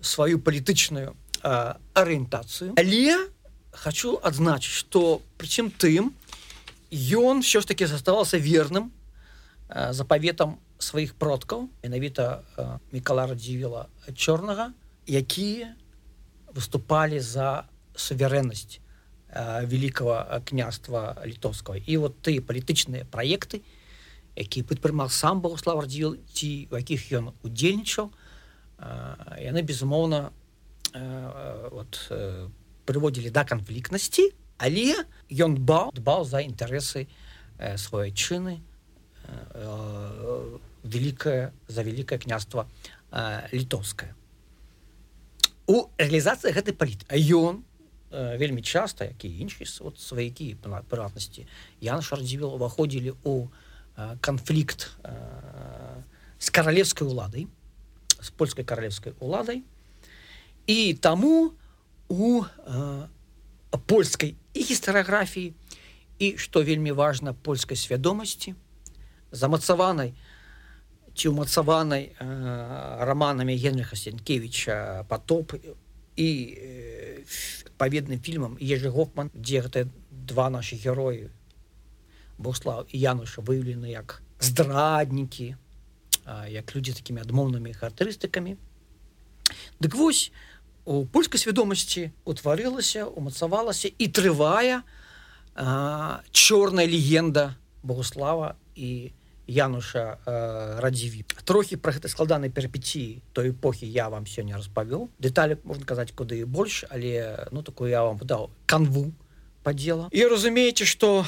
сваю 0.00 0.38
палітычную 0.38 1.16
арыентацыю. 1.42 2.76
Але 2.76 3.28
хочу 3.72 4.20
адзначыць 4.22 4.84
что 4.84 5.22
прычым 5.38 5.72
тым 5.72 6.12
ён 6.92 7.40
все 7.40 7.60
ж 7.60 7.66
таки 7.66 7.86
заставался 7.86 8.36
верным 8.36 8.92
запаветам 9.90 10.58
сваіх 10.78 11.14
продкаў 11.16 11.68
менавіта 11.82 12.44
мікала 12.92 13.26
радзівіла 13.26 13.88
чорнага 14.14 14.72
якія 15.08 15.72
выступали 16.52 17.20
за 17.20 17.64
суверенность 17.96 18.80
э, 19.32 19.64
великого 19.66 20.42
княства 20.44 21.16
литовского 21.24 21.76
и 21.76 21.96
вот 21.96 22.20
ты 22.20 22.40
политычные 22.40 23.04
проекты 23.04 23.62
які 24.36 24.62
падпрымаў 24.62 25.08
сам 25.08 25.40
Богослав 25.40 25.80
радзіл 25.80 26.20
ці 26.32 26.68
у 26.70 26.76
якіх 26.76 27.08
ён 27.12 27.32
удзельнічаў 27.42 28.12
яны 29.40 29.62
безумоўна 29.62 30.32
вот 31.72 32.12
прыводзілі 32.84 33.30
да 33.30 33.44
канфліктнасці 33.44 34.28
але 34.62 35.02
ён 35.26 35.58
баў 35.58 35.90
дбаў 35.96 36.24
за 36.24 36.42
інтарэсы 36.46 37.06
сваёй 37.58 38.14
чыны 38.14 38.62
великое 40.86 41.52
за 41.68 41.82
великое 41.82 42.18
княства 42.18 42.68
літоўскае. 43.50 44.14
У 45.66 45.90
рэалізацыі 45.98 46.54
гэтай 46.54 46.74
паліты 46.74 47.06
а 47.10 47.18
ён 47.18 47.66
вельмі 48.12 48.62
часта 48.62 49.10
які 49.10 49.26
іншыя 49.26 49.66
вот 49.82 49.98
сваякі 49.98 50.54
прыватнасці 50.62 51.46
Ян 51.80 52.02
шардзівел 52.02 52.54
уваходзілі 52.54 53.18
у 53.24 53.48
канфлікт 54.20 54.94
з 56.38 56.46
каралевскай 56.50 57.08
уладай 57.08 57.50
з 58.22 58.30
польскай 58.30 58.64
каралевскай 58.64 59.12
уладай. 59.18 59.62
І 60.66 60.94
таму 60.94 61.52
у 62.08 62.44
польскай 63.86 64.36
і 64.54 64.60
гістарыяграфіі 64.60 65.54
і 66.18 66.26
што 66.38 66.62
вельмі 66.62 66.92
важна 66.92 67.32
польскай 67.32 67.76
свядомасці 67.76 68.54
замацаванай 69.32 70.14
ці 71.14 71.32
ўмацаванай 71.32 72.12
раманамі 72.20 73.56
генрыха 73.56 73.96
сенкевича 73.96 75.04
потоп 75.08 75.56
і 76.16 76.28
адпаведным 77.82 78.20
фільмам 78.20 78.56
ежы 78.60 78.92
гофман 78.92 79.32
дзе 79.34 79.64
гэта 79.66 79.88
два 80.10 80.50
наши 80.50 80.76
героі 80.76 81.30
Бослав 82.38 82.86
і 82.90 82.98
януша 82.98 83.42
выяўлены 83.42 83.92
як 83.92 84.22
здраднікі 84.40 85.56
як 86.48 86.74
людзі 86.76 86.94
такімі 86.94 87.22
адмоўнымі 87.22 87.74
характарыстыкамі. 87.74 88.56
Дык 89.82 89.94
вось 89.94 90.30
у 90.84 91.04
польскай 91.06 91.38
свядомасці 91.38 92.10
утварылася 92.24 93.06
умацавалася 93.06 93.88
і 93.88 94.06
трывая 94.08 94.82
чорная 96.32 96.86
легенда 96.86 97.56
Богослава 97.82 98.54
і 98.74 99.12
Януша 99.46 100.18
радзіві. 100.78 101.26
Трохі 101.44 101.76
пра 101.76 101.92
гэта 101.92 102.08
складанай 102.08 102.48
перапеці 102.48 103.22
той 103.34 103.50
эпохі 103.50 103.84
я 103.90 104.08
вам 104.08 104.24
сёння 104.24 104.56
распавёў. 104.56 105.10
Дэталі 105.18 105.58
можна 105.64 105.84
казаць 105.84 106.14
куды 106.14 106.46
больш 106.46 106.84
але 106.90 107.46
ну 107.50 107.62
такую 107.62 107.90
я 107.90 108.02
вам 108.02 108.18
даў 108.22 108.50
канву 108.66 109.12
падзела 109.62 110.08
і 110.10 110.26
разумееце 110.26 110.86
что 110.86 111.26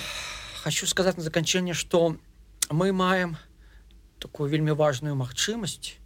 хочу 0.63 0.87
сказаць 0.87 1.17
на 1.17 1.23
заканчэнне 1.23 1.75
что 1.75 2.17
мы 2.71 2.93
маем 2.93 3.37
такую 4.19 4.49
вельмі 4.49 4.73
важную 4.73 5.15
магчымасць 5.15 5.99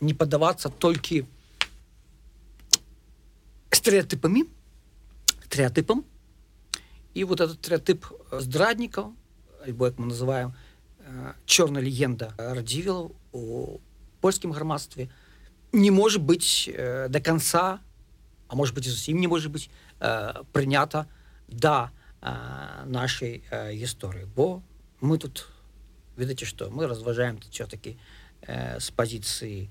не 0.00 0.14
падавацца 0.14 0.68
толькі 0.68 1.24
стэеотыпамі 3.76 4.46
стэеотыпам 5.46 6.04
і 7.14 7.24
вот 7.24 7.40
этот 7.40 7.60
стэеотып 7.60 8.06
здраднікаў 8.32 9.12
альбо 9.64 9.86
як 9.86 9.98
мы 9.98 10.12
называем 10.12 10.54
чорная 11.46 11.82
легенда 11.82 12.34
радзівіла 12.36 13.10
у 13.32 13.78
польскім 14.20 14.52
грамадстве 14.52 15.08
не 15.72 15.90
может 15.90 16.22
быть 16.22 16.68
э, 16.72 17.08
до 17.08 17.20
конца 17.20 17.80
а 18.48 18.56
может 18.56 18.74
быть 18.74 18.84
зусім 18.84 19.20
не 19.20 19.28
может 19.28 19.52
быть 19.52 19.70
э, 20.00 20.42
э, 22.22 22.84
нашай 22.86 23.42
э, 23.50 23.72
гісторыі 23.72 24.26
бо 24.34 24.62
мы 25.00 25.18
тут 25.18 25.48
ведаце 26.16 26.44
что 26.44 26.70
мы 26.70 26.86
разважаем 26.86 27.38
все-таки 27.50 27.98
э, 28.42 28.80
с 28.80 28.90
позиции 28.90 29.70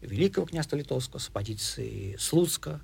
великого 0.00 0.46
княства 0.46 0.76
літовского 0.76 1.18
с 1.18 1.28
позиции 1.28 2.16
слуцка 2.18 2.80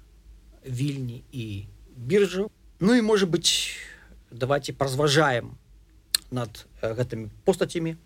вільні 0.67 1.25
і 1.33 1.67
биржу 1.97 2.51
ну 2.81 2.95
и 2.95 3.03
может 3.03 3.31
быть 3.31 3.77
давайте 4.31 4.73
прозважаем 4.73 5.57
над 6.31 6.67
гэтымі 6.83 7.29
постацямі 7.45 7.97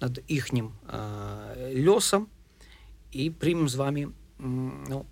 над 0.00 0.22
іхнім 0.26 0.72
лёсам. 1.74 2.26
І 3.12 3.30
прымем 3.30 3.68
з 3.68 3.74
вами 3.76 4.08
ну, 4.38 5.06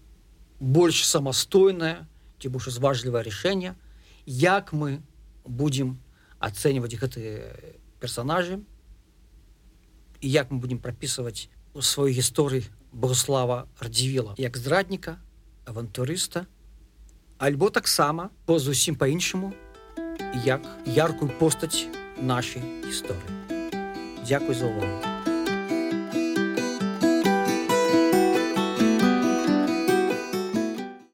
больш 0.58 1.04
самастойнае 1.04 2.06
ці 2.40 2.48
больш 2.48 2.72
зважлівае 2.72 3.22
рашэнне 3.28 3.76
як 4.26 4.72
мы 4.72 5.02
будзем 5.44 6.00
ацэньваць 6.40 6.96
гэтыя 6.96 7.52
персонажы 8.00 8.64
і 10.20 10.28
як 10.28 10.50
мы 10.50 10.58
будемм 10.64 10.80
прапісваць 10.80 11.52
у 11.74 11.84
сваёй 11.84 12.16
гісторыі 12.16 12.64
Богослава 12.92 13.68
радзівіла 13.78 14.34
як 14.40 14.56
здрадніка 14.56 15.20
авантурыста 15.64 16.48
альбо 17.40 17.70
таксама 17.70 18.28
по 18.44 18.58
зусім 18.58 18.94
по-іншаму 18.94 19.52
як 20.44 20.60
яркую 20.86 21.32
постаць 21.40 21.86
нашай 22.20 22.62
гісторыі. 22.84 23.72
Дзякуй 24.24 24.54
за 24.54 24.66
увагу. 24.66 25.09